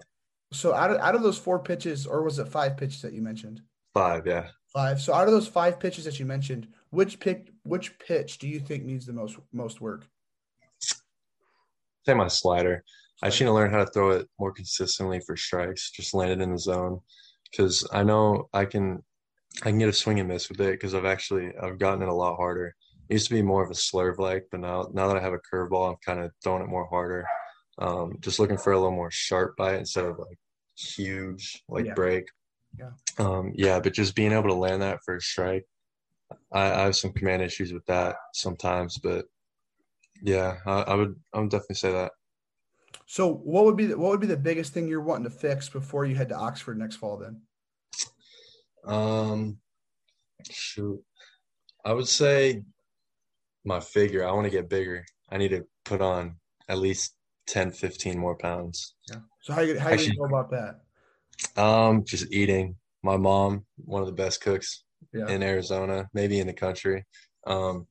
[0.53, 3.21] so out of out of those four pitches, or was it five pitches that you
[3.21, 3.61] mentioned?
[3.93, 4.47] Five, yeah.
[4.73, 5.01] Five.
[5.01, 8.59] So out of those five pitches that you mentioned, which pick which pitch do you
[8.59, 10.05] think needs the most most work?
[12.05, 12.83] Say my slider.
[13.21, 15.91] I just need to learn how to throw it more consistently for strikes.
[15.91, 17.01] Just land it in the zone,
[17.51, 19.03] because I know I can.
[19.63, 22.09] I can get a swing and miss with it because I've actually I've gotten it
[22.09, 22.75] a lot harder.
[23.09, 25.33] It used to be more of a slurve like, but now now that I have
[25.33, 27.25] a curveball, I'm kind of throwing it more harder.
[27.77, 30.37] Um, just looking for a little more sharp bite instead of like
[30.77, 31.93] huge like Yeah.
[31.93, 32.25] break.
[32.79, 32.91] Yeah.
[33.19, 35.65] Um, yeah, but just being able to land that for a strike,
[36.51, 39.25] I, I have some command issues with that sometimes, but
[40.23, 42.11] yeah, I, I would I would definitely say that.
[43.05, 45.67] So what would be the, what would be the biggest thing you're wanting to fix
[45.67, 47.17] before you head to Oxford next fall?
[47.17, 47.41] Then
[48.85, 49.57] Um,
[50.49, 51.01] shoot,
[51.85, 52.63] I would say
[53.65, 54.27] my figure.
[54.27, 55.05] I want to get bigger.
[55.29, 57.15] I need to put on at least
[57.47, 58.95] 10, 15 more pounds.
[59.09, 59.19] Yeah.
[59.41, 61.61] So how you how you Actually- gonna go about that?
[61.61, 62.75] Um, just eating.
[63.03, 65.27] My mom, one of the best cooks Yeah.
[65.27, 67.05] in Arizona, maybe in the country.
[67.47, 67.87] Um,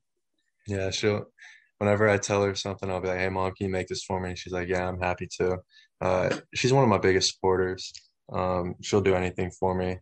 [0.66, 1.32] yeah, she'll.
[1.78, 4.20] Whenever I tell her something, I'll be like, "Hey, mom, can you make this for
[4.20, 5.58] me?" And she's like, "Yeah, I'm happy to."
[6.00, 7.92] Uh, she's one of my biggest supporters.
[8.30, 9.98] Um, she'll do anything for me.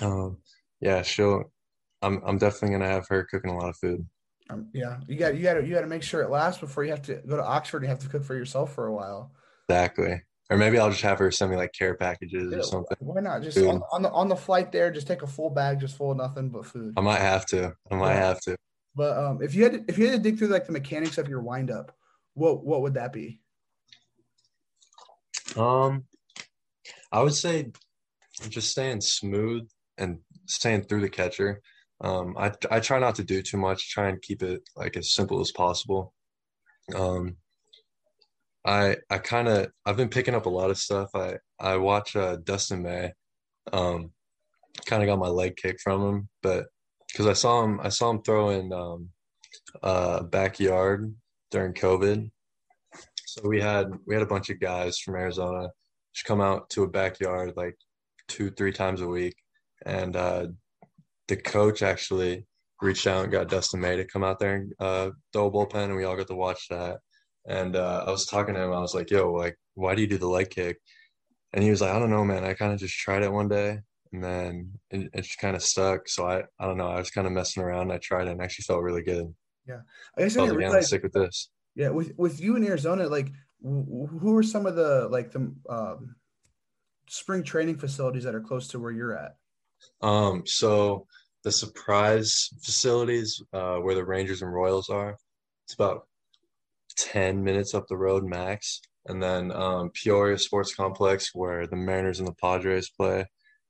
[0.00, 0.38] Um,
[0.80, 1.52] yeah, she'll.
[2.00, 2.22] I'm.
[2.24, 4.06] I'm definitely gonna have her cooking a lot of food.
[4.50, 6.84] Um, yeah, you got you got to you got to make sure it lasts before
[6.84, 7.78] you have to go to Oxford.
[7.78, 9.32] and You have to cook for yourself for a while.
[9.68, 10.22] Exactly.
[10.50, 12.96] Or maybe I'll just have her send me like care packages Yeah, or something.
[13.00, 13.42] Why not?
[13.42, 16.10] Just on, on the on the flight there, just take a full bag, just full
[16.10, 16.94] of nothing but food.
[16.96, 17.74] I might have to.
[17.90, 18.26] I might Yeah.
[18.26, 18.56] have to.
[18.94, 21.16] But um, if you had to, if you had to dig through like the mechanics
[21.16, 21.96] of your windup,
[22.34, 23.40] what what would that be?
[25.56, 26.04] Um,
[27.10, 27.72] I would say
[28.48, 29.68] just staying smooth
[30.02, 31.60] and staying through the catcher.
[32.00, 33.90] Um, I I try not to do too much.
[33.90, 36.12] Try and keep it like as simple as possible.
[36.94, 37.36] Um,
[38.66, 41.10] I I kind of I've been picking up a lot of stuff.
[41.14, 43.12] I I watch uh, Dustin May.
[43.72, 44.10] Um,
[44.86, 46.66] kind of got my leg kicked from him, but
[47.08, 49.10] because I saw him I saw him throw in um,
[49.82, 51.14] uh, backyard
[51.50, 52.30] during COVID.
[53.26, 55.68] So we had we had a bunch of guys from Arizona
[56.14, 57.76] just come out to a backyard like
[58.28, 59.36] two three times a week,
[59.86, 60.46] and uh,
[61.28, 62.46] the coach actually
[62.80, 65.84] reached out and got Dustin May to come out there and uh, throw a bullpen,
[65.84, 66.98] and we all got to watch that.
[67.46, 68.72] And uh, I was talking to him.
[68.72, 70.78] I was like, "Yo, like, why do you do the leg kick?"
[71.52, 72.44] And he was like, "I don't know, man.
[72.44, 73.78] I kind of just tried it one day,
[74.12, 76.08] and then it, it just kind of stuck.
[76.08, 76.88] So I, I don't know.
[76.88, 77.90] I was kind of messing around.
[77.90, 79.32] I tried it, and actually felt really good.
[79.66, 79.80] Yeah,
[80.16, 80.88] I guess I didn't like, yeah, I'm realize.
[80.88, 81.50] sick with this.
[81.74, 83.28] Yeah, with with you in Arizona, like
[83.62, 86.16] wh- who are some of the like the um,
[87.08, 89.36] spring training facilities that are close to where you're at?
[90.00, 91.06] Um, so
[91.44, 95.16] the Surprise facilities, uh, where the Rangers and Royals are,
[95.64, 96.06] it's about
[96.96, 98.80] 10 minutes up the road max.
[99.06, 103.26] And then um, Peoria Sports Complex, where the Mariners and the Padres play.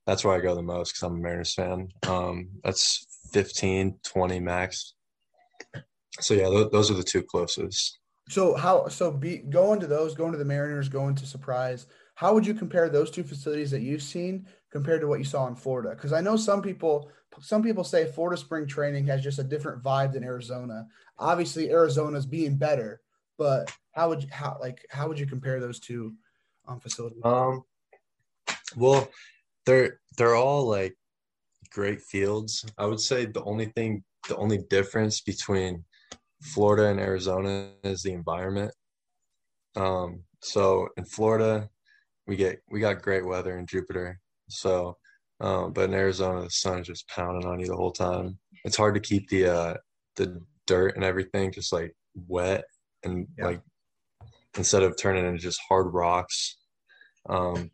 [0.06, 1.88] That's where I go the most because I'm a Mariners fan.
[2.06, 4.94] Um, that's 15, 20 max.
[6.20, 7.98] so yeah, th- those are the two closest.
[8.28, 11.86] So how so be going to those, going to the Mariners, going to Surprise.
[12.14, 15.46] How would you compare those two facilities that you've seen compared to what you saw
[15.46, 15.90] in Florida?
[15.90, 17.10] Because I know some people
[17.40, 20.86] some people say Florida spring training has just a different vibe than Arizona.
[21.18, 23.00] Obviously, Arizona's being better,
[23.38, 26.14] but how would you how like how would you compare those two
[26.66, 27.22] um, facilities?
[27.24, 27.62] Um,
[28.76, 29.08] well,
[29.66, 30.96] they're they're all like
[31.70, 32.64] great fields.
[32.78, 35.84] I would say the only thing, the only difference between
[36.42, 38.72] Florida and Arizona is the environment.
[39.76, 41.68] Um, so in Florida,
[42.26, 44.20] we get we got great weather in Jupiter.
[44.58, 44.96] So,
[45.40, 48.38] um, but in Arizona, the sun is just pounding on you the whole time.
[48.64, 49.74] It's hard to keep the uh,
[50.16, 51.94] the dirt and everything just like
[52.28, 52.64] wet
[53.02, 53.46] and yeah.
[53.46, 53.62] like
[54.56, 56.56] instead of turning into just hard rocks.
[57.28, 57.70] Um,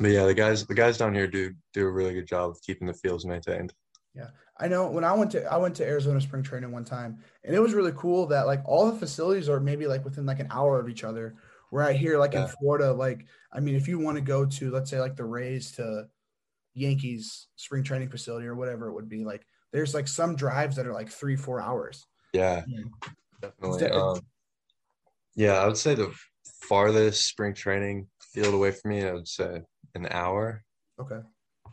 [0.00, 2.60] but yeah, the guys the guys down here do do a really good job of
[2.62, 3.72] keeping the fields maintained.
[4.14, 4.28] Yeah.
[4.58, 7.54] I know when I went to I went to Arizona spring training one time and
[7.54, 10.48] it was really cool that like all the facilities are maybe like within like an
[10.50, 11.36] hour of each other.
[11.70, 12.42] Where I hear like yeah.
[12.42, 15.24] in Florida, like I mean, if you want to go to let's say like the
[15.24, 16.06] Rays to
[16.74, 20.86] Yankees spring training facility or whatever it would be, like there's like some drives that
[20.86, 22.06] are like three, four hours.
[22.32, 22.62] Yeah,
[23.40, 23.90] definitely.
[23.90, 24.20] Um,
[25.36, 26.12] yeah, I would say the
[26.62, 29.62] farthest spring training field away from me, I would say
[29.94, 30.62] an hour.
[31.00, 31.20] Okay.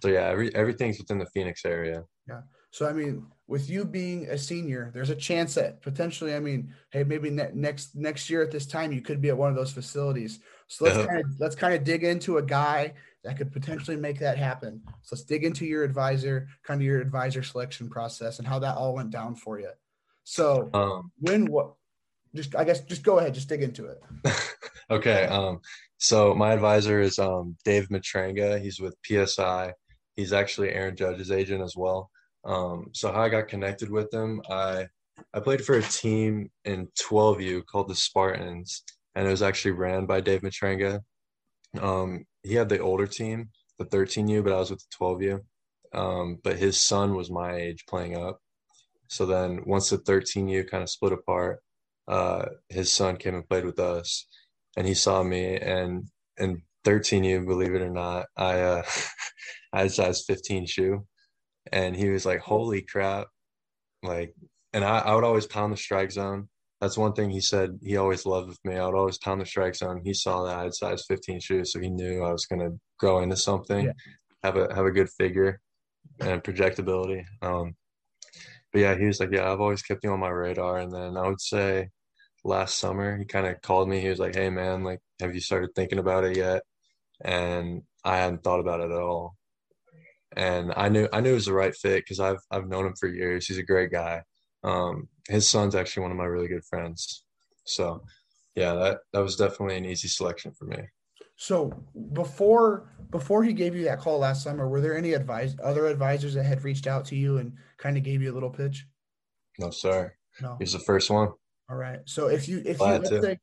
[0.02, 2.04] So yeah, every everything's within the Phoenix area.
[2.28, 2.42] Yeah.
[2.72, 6.74] So I mean, with you being a senior, there's a chance that potentially, I mean,
[6.90, 9.58] hey, maybe ne- next next year at this time you could be at one of
[9.58, 10.40] those facilities.
[10.68, 12.94] So let's kind of let's kind of dig into a guy
[13.26, 14.82] that could potentially make that happen.
[15.02, 18.78] So let's dig into your advisor, kind of your advisor selection process, and how that
[18.78, 19.72] all went down for you.
[20.24, 21.74] So um, when what?
[22.34, 24.02] Just I guess just go ahead, just dig into it.
[24.90, 25.26] okay.
[25.26, 25.60] Um.
[25.98, 28.62] So my advisor is um Dave Matranga.
[28.62, 29.74] He's with PSI.
[30.16, 32.10] He's actually Aaron Judge's agent as well.
[32.44, 34.88] Um, so how I got connected with them, I
[35.34, 38.84] I played for a team in 12U called the Spartans,
[39.16, 41.02] and it was actually ran by Dave Matranga.
[41.80, 45.40] Um, he had the older team, the 13U, but I was with the 12U.
[45.94, 48.40] Um, but his son was my age playing up.
[49.10, 51.60] So then once the 13U kind of split apart,
[52.08, 54.26] uh, his son came and played with us,
[54.78, 58.84] and he saw me and and 13U, believe it or not, I uh,
[59.74, 61.06] I had size 15 shoe
[61.72, 63.28] and he was like, "Holy crap!"
[64.04, 64.34] Like,
[64.74, 66.50] and I, I would always pound the strike zone.
[66.80, 68.76] That's one thing he said he always loved with me.
[68.76, 70.02] I would always pound the strike zone.
[70.04, 72.80] He saw that I had size 15 shoes, so he knew I was going to
[72.98, 73.92] grow into something, yeah.
[74.44, 75.60] have a have a good figure
[76.20, 77.26] and projectability.
[77.42, 77.76] Um,
[78.74, 81.18] but yeah, he was like, "Yeah, I've always kept you on my radar." And then
[81.18, 81.90] I would say
[82.44, 84.00] last summer he kind of called me.
[84.02, 86.64] He was like, "Hey man, like, have you started thinking about it yet?"
[87.24, 89.36] And I hadn't thought about it at all
[90.36, 92.96] and I knew I knew it was the right fit because I've I've known him
[92.96, 93.48] for years.
[93.48, 94.24] He's a great guy.
[94.64, 97.24] Um, his son's actually one of my really good friends.
[97.66, 98.04] So,
[98.56, 100.78] yeah, that that was definitely an easy selection for me.
[101.36, 101.74] So
[102.14, 106.36] before before he gave you that call last summer, were there any advice other advisors
[106.36, 108.86] that had reached out to you and kind of gave you a little pitch?
[109.60, 110.14] No, sir.
[110.42, 111.30] No, he's the first one.
[111.70, 112.00] All right.
[112.06, 113.40] So if you if Glad you let's say,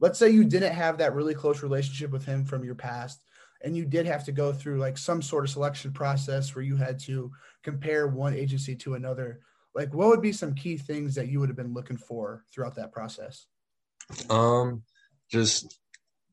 [0.00, 3.20] let's say you didn't have that really close relationship with him from your past,
[3.62, 6.76] and you did have to go through like some sort of selection process where you
[6.76, 7.30] had to
[7.62, 9.40] compare one agency to another.
[9.74, 12.74] Like what would be some key things that you would have been looking for throughout
[12.76, 13.46] that process?
[14.30, 14.82] Um
[15.30, 15.78] just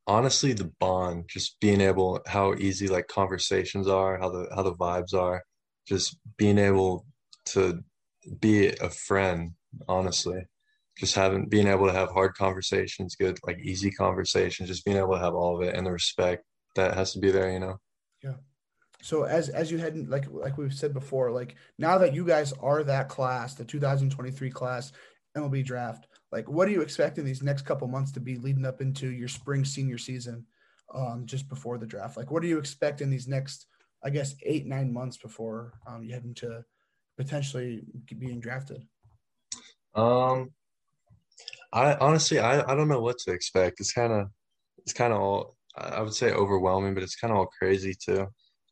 [0.07, 4.75] honestly the bond just being able how easy like conversations are how the how the
[4.75, 5.43] vibes are
[5.87, 7.05] just being able
[7.45, 7.83] to
[8.39, 9.51] be a friend
[9.87, 10.45] honestly.
[10.97, 15.13] Just having being able to have hard conversations good like easy conversations just being able
[15.13, 16.45] to have all of it and the respect
[16.75, 17.79] that has to be there, you know.
[18.23, 18.35] Yeah.
[19.01, 22.53] So as as you had like like we've said before, like now that you guys
[22.53, 24.91] are that class, the 2023 class
[25.37, 28.65] MLB draft, like what do you expect in these next couple months to be leading
[28.65, 30.45] up into your spring senior season,
[30.93, 32.17] um, just before the draft?
[32.17, 33.67] Like what do you expect in these next,
[34.03, 36.63] I guess, eight nine months before um, you head into
[37.17, 37.83] potentially
[38.17, 38.85] being drafted?
[39.93, 40.51] Um,
[41.71, 43.79] I honestly I I don't know what to expect.
[43.79, 44.29] It's kind of
[44.79, 48.27] it's kind of all I would say overwhelming, but it's kind of all crazy too.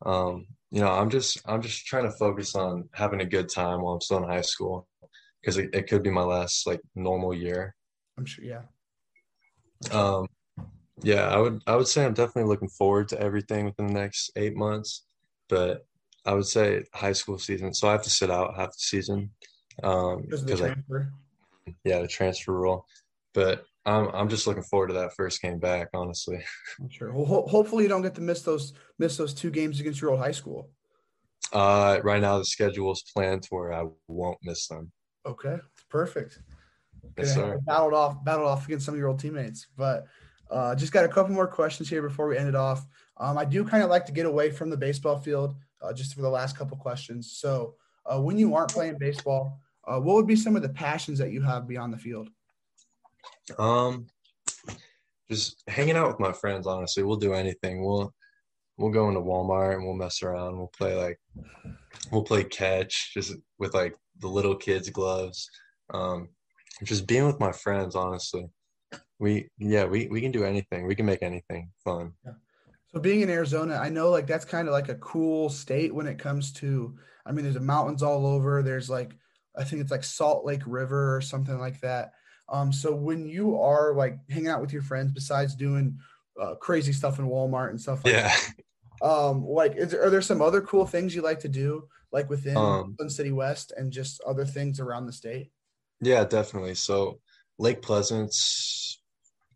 [0.05, 3.81] Um, you know, I'm just I'm just trying to focus on having a good time
[3.81, 4.87] while I'm still in high school
[5.41, 7.75] because it, it could be my last like normal year.
[8.17, 8.61] I'm sure, yeah.
[9.91, 10.27] Um,
[11.01, 14.31] yeah, I would I would say I'm definitely looking forward to everything within the next
[14.35, 15.05] eight months,
[15.49, 15.85] but
[16.25, 17.73] I would say high school season.
[17.73, 19.31] So I have to sit out half the season
[19.83, 20.75] um, because I
[21.83, 22.85] yeah the transfer rule.
[23.33, 25.89] But I'm I'm just looking forward to that first game back.
[25.93, 26.43] Honestly,
[26.79, 27.13] I'm sure.
[27.13, 30.11] Well, ho- hopefully you don't get to miss those miss those two games against your
[30.11, 30.69] old high school.
[31.51, 34.91] Uh, right now the schedule is planned to where I won't miss them.
[35.25, 35.57] Okay,
[35.89, 36.39] perfect.
[37.17, 37.59] Yes, sir.
[37.65, 39.67] Battled off, battled off against some of your old teammates.
[39.77, 40.05] But
[40.49, 42.85] uh, just got a couple more questions here before we end it off.
[43.17, 46.15] Um, I do kind of like to get away from the baseball field uh, just
[46.15, 47.33] for the last couple questions.
[47.33, 47.75] So,
[48.05, 51.31] uh, when you aren't playing baseball, uh, what would be some of the passions that
[51.31, 52.29] you have beyond the field?
[53.57, 54.07] Um,
[55.29, 56.67] just hanging out with my friends.
[56.67, 57.83] Honestly, we'll do anything.
[57.83, 58.13] We'll
[58.77, 60.57] we'll go into Walmart and we'll mess around.
[60.57, 61.19] We'll play like
[62.11, 65.49] we'll play catch just with like the little kids' gloves.
[65.93, 66.29] Um,
[66.83, 67.95] just being with my friends.
[67.95, 68.45] Honestly,
[69.19, 70.87] we yeah we we can do anything.
[70.87, 72.13] We can make anything fun.
[72.25, 72.33] Yeah.
[72.93, 76.07] So being in Arizona, I know like that's kind of like a cool state when
[76.07, 76.95] it comes to.
[77.25, 78.61] I mean, there's mountains all over.
[78.61, 79.15] There's like
[79.57, 82.13] I think it's like Salt Lake River or something like that.
[82.49, 85.97] Um, so when you are like hanging out with your friends, besides doing
[86.39, 88.35] uh, crazy stuff in Walmart and stuff like yeah.
[89.01, 92.29] that, um, like is are there some other cool things you like to do like
[92.29, 95.51] within Um, Sun City West and just other things around the state?
[96.01, 96.75] Yeah, definitely.
[96.75, 97.19] So
[97.59, 99.01] Lake Pleasant's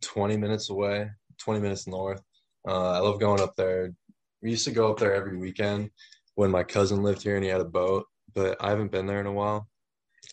[0.01, 1.09] 20 minutes away,
[1.39, 2.21] 20 minutes north.
[2.67, 3.93] Uh, I love going up there.
[4.41, 5.89] We used to go up there every weekend
[6.35, 9.19] when my cousin lived here and he had a boat, but I haven't been there
[9.19, 9.67] in a while,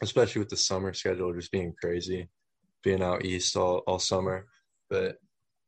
[0.02, 2.28] especially with the summer schedule just being crazy,
[2.84, 4.46] being out east all, all summer.
[4.88, 5.16] But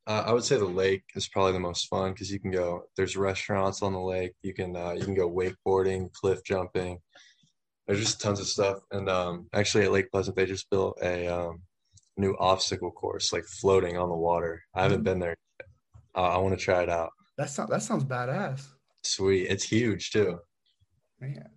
[0.06, 2.84] uh, I would say the lake is probably the most fun because you can go.
[2.96, 4.34] There's restaurants on the lake.
[4.42, 6.98] You can uh, you can go wakeboarding, cliff jumping.
[7.86, 8.78] There's just tons of stuff.
[8.90, 11.62] And um, actually, at Lake Pleasant, they just built a um,
[12.16, 14.62] new obstacle course, like floating on the water.
[14.74, 15.36] I haven't been there.
[15.60, 15.68] Yet.
[16.14, 17.10] Uh, I want to try it out.
[17.36, 18.66] That sounds that sounds badass.
[19.02, 19.48] Sweet.
[19.48, 20.38] It's huge too.
[21.20, 21.48] Man.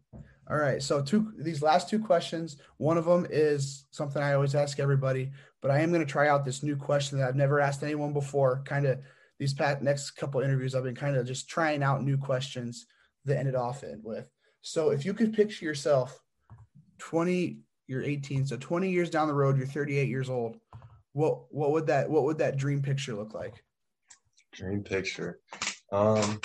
[0.50, 0.82] All right.
[0.82, 2.58] So two these last two questions.
[2.78, 5.32] One of them is something I always ask everybody,
[5.62, 8.14] but I am going to try out this new question that I've never asked anyone
[8.14, 8.62] before.
[8.66, 9.00] Kind of
[9.40, 12.86] these past next couple interviews, I've been kind of just trying out new questions
[13.26, 14.30] that ended off in with.
[14.62, 16.20] So if you could picture yourself
[17.00, 20.58] 20, you're 18, so 20 years down the road, you're 38 years old.
[21.14, 23.64] What what would that what would that dream picture look like?
[24.54, 25.40] Dream picture.
[25.92, 26.40] Um,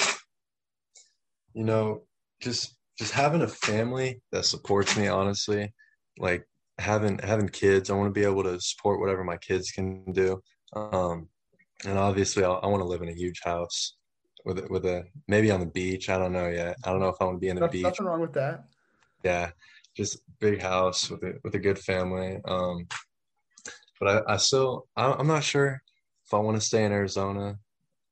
[1.52, 2.04] you know,
[2.40, 5.08] just just having a family that supports me.
[5.08, 5.72] Honestly,
[6.18, 6.46] like
[6.78, 7.90] having having kids.
[7.90, 10.42] I want to be able to support whatever my kids can do.
[10.74, 11.28] Um,
[11.84, 13.96] and obviously, I'll, I want to live in a huge house
[14.44, 16.08] with a, with a maybe on the beach.
[16.08, 16.76] I don't know yet.
[16.84, 17.82] I don't know if I want to be in the beach.
[17.82, 18.64] nothing wrong with that.
[19.22, 19.50] Yeah,
[19.96, 22.38] just big house with a with a good family.
[22.44, 22.86] Um,
[24.00, 25.82] but I, I still I, I'm not sure
[26.24, 27.58] if I want to stay in Arizona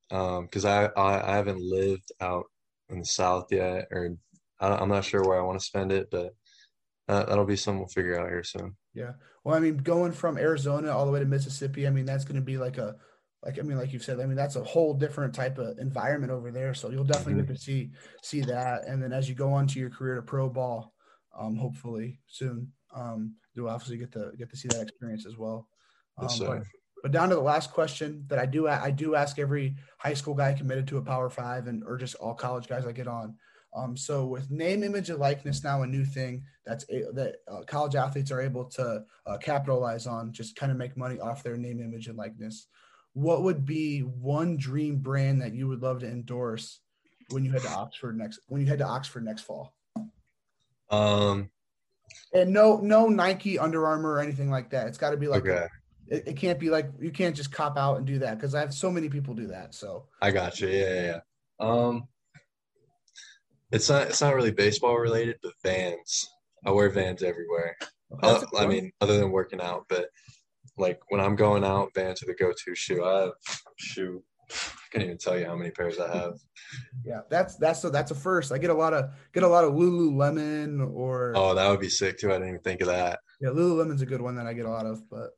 [0.09, 2.45] because I, I I haven't lived out
[2.91, 4.17] in the South yet, or
[4.61, 6.35] I, I'm not sure where I want to spend it, but
[7.13, 8.77] uh, that'll be something we'll figure out here soon.
[8.95, 9.13] Yeah.
[9.45, 12.37] Well, I mean, going from Arizona all the way to Mississippi, I mean, that's going
[12.37, 12.97] to be like a,
[13.45, 16.33] like I mean, like you've said, I mean, that's a whole different type of environment
[16.33, 16.75] over there.
[16.75, 17.91] So you'll definitely get to see
[18.23, 18.87] see that.
[18.87, 20.95] And then as you go on to your career to pro ball,
[21.39, 25.67] um, hopefully soon, um, you'll obviously get to get to see that experience as well.
[26.19, 26.63] Um, Yes, but,
[27.03, 30.35] but down to the last question that I do I do ask every high school
[30.35, 33.35] guy committed to a Power Five and or just all college guys I get on.
[33.75, 37.63] Um, so with name, image, and likeness now a new thing that's a, that uh,
[37.67, 41.57] college athletes are able to uh, capitalize on, just kind of make money off their
[41.57, 42.67] name, image, and likeness.
[43.15, 46.81] What would be one dream brand that you would love to endorse
[47.31, 49.75] when you head to Oxford next when you head to Oxford next fall?
[50.91, 51.51] Um,
[52.35, 54.87] And no, no Nike, Under Armour, or anything like that.
[54.87, 55.67] It's got to be like okay,
[56.09, 58.61] it, it can't be like you can't just cop out and do that because I
[58.61, 59.75] have so many people do that.
[59.75, 60.69] So I got you.
[60.69, 61.21] Yeah, yeah, yeah.
[61.67, 62.09] Um,
[63.73, 66.29] it's not it's not really baseball related, but Vans.
[66.65, 67.77] I wear Vans everywhere.
[68.23, 70.07] Uh, That's a I mean, other than working out, but
[70.79, 73.05] like when I'm going out, Vans are the go-to shoe.
[73.05, 73.33] I have
[73.79, 74.23] shoe.
[74.51, 74.55] I
[74.93, 76.35] can't even tell you how many pairs I have.
[77.05, 78.53] yeah, that's that's a, that's a first.
[78.53, 81.89] I get a lot of get a lot of Lululemon or Oh, that would be
[81.89, 82.29] sick too.
[82.31, 83.21] I didn't even think of that.
[83.41, 85.09] Yeah, Lululemon's a good one that I get a lot of.
[85.09, 85.31] But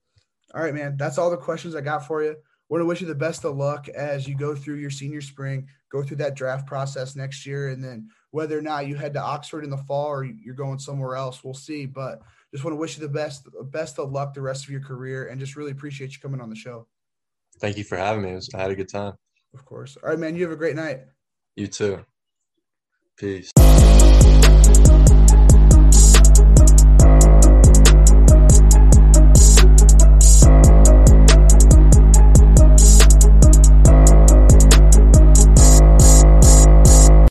[0.55, 2.37] all right, man, that's all the questions I got for you.
[2.68, 5.68] Want to wish you the best of luck as you go through your senior spring,
[5.93, 9.22] go through that draft process next year, and then whether or not you head to
[9.22, 11.87] Oxford in the fall or you're going somewhere else, we'll see.
[11.87, 12.20] But
[12.53, 15.28] just want to wish you the best best of luck the rest of your career,
[15.28, 16.89] and just really appreciate you coming on the show.
[17.61, 18.35] Thank you for having me.
[18.35, 19.12] Was, I had a good time.
[19.55, 19.97] Of course.
[20.03, 20.35] All right, man.
[20.35, 21.03] You have a great night.
[21.55, 22.05] You too.
[23.16, 23.53] Peace.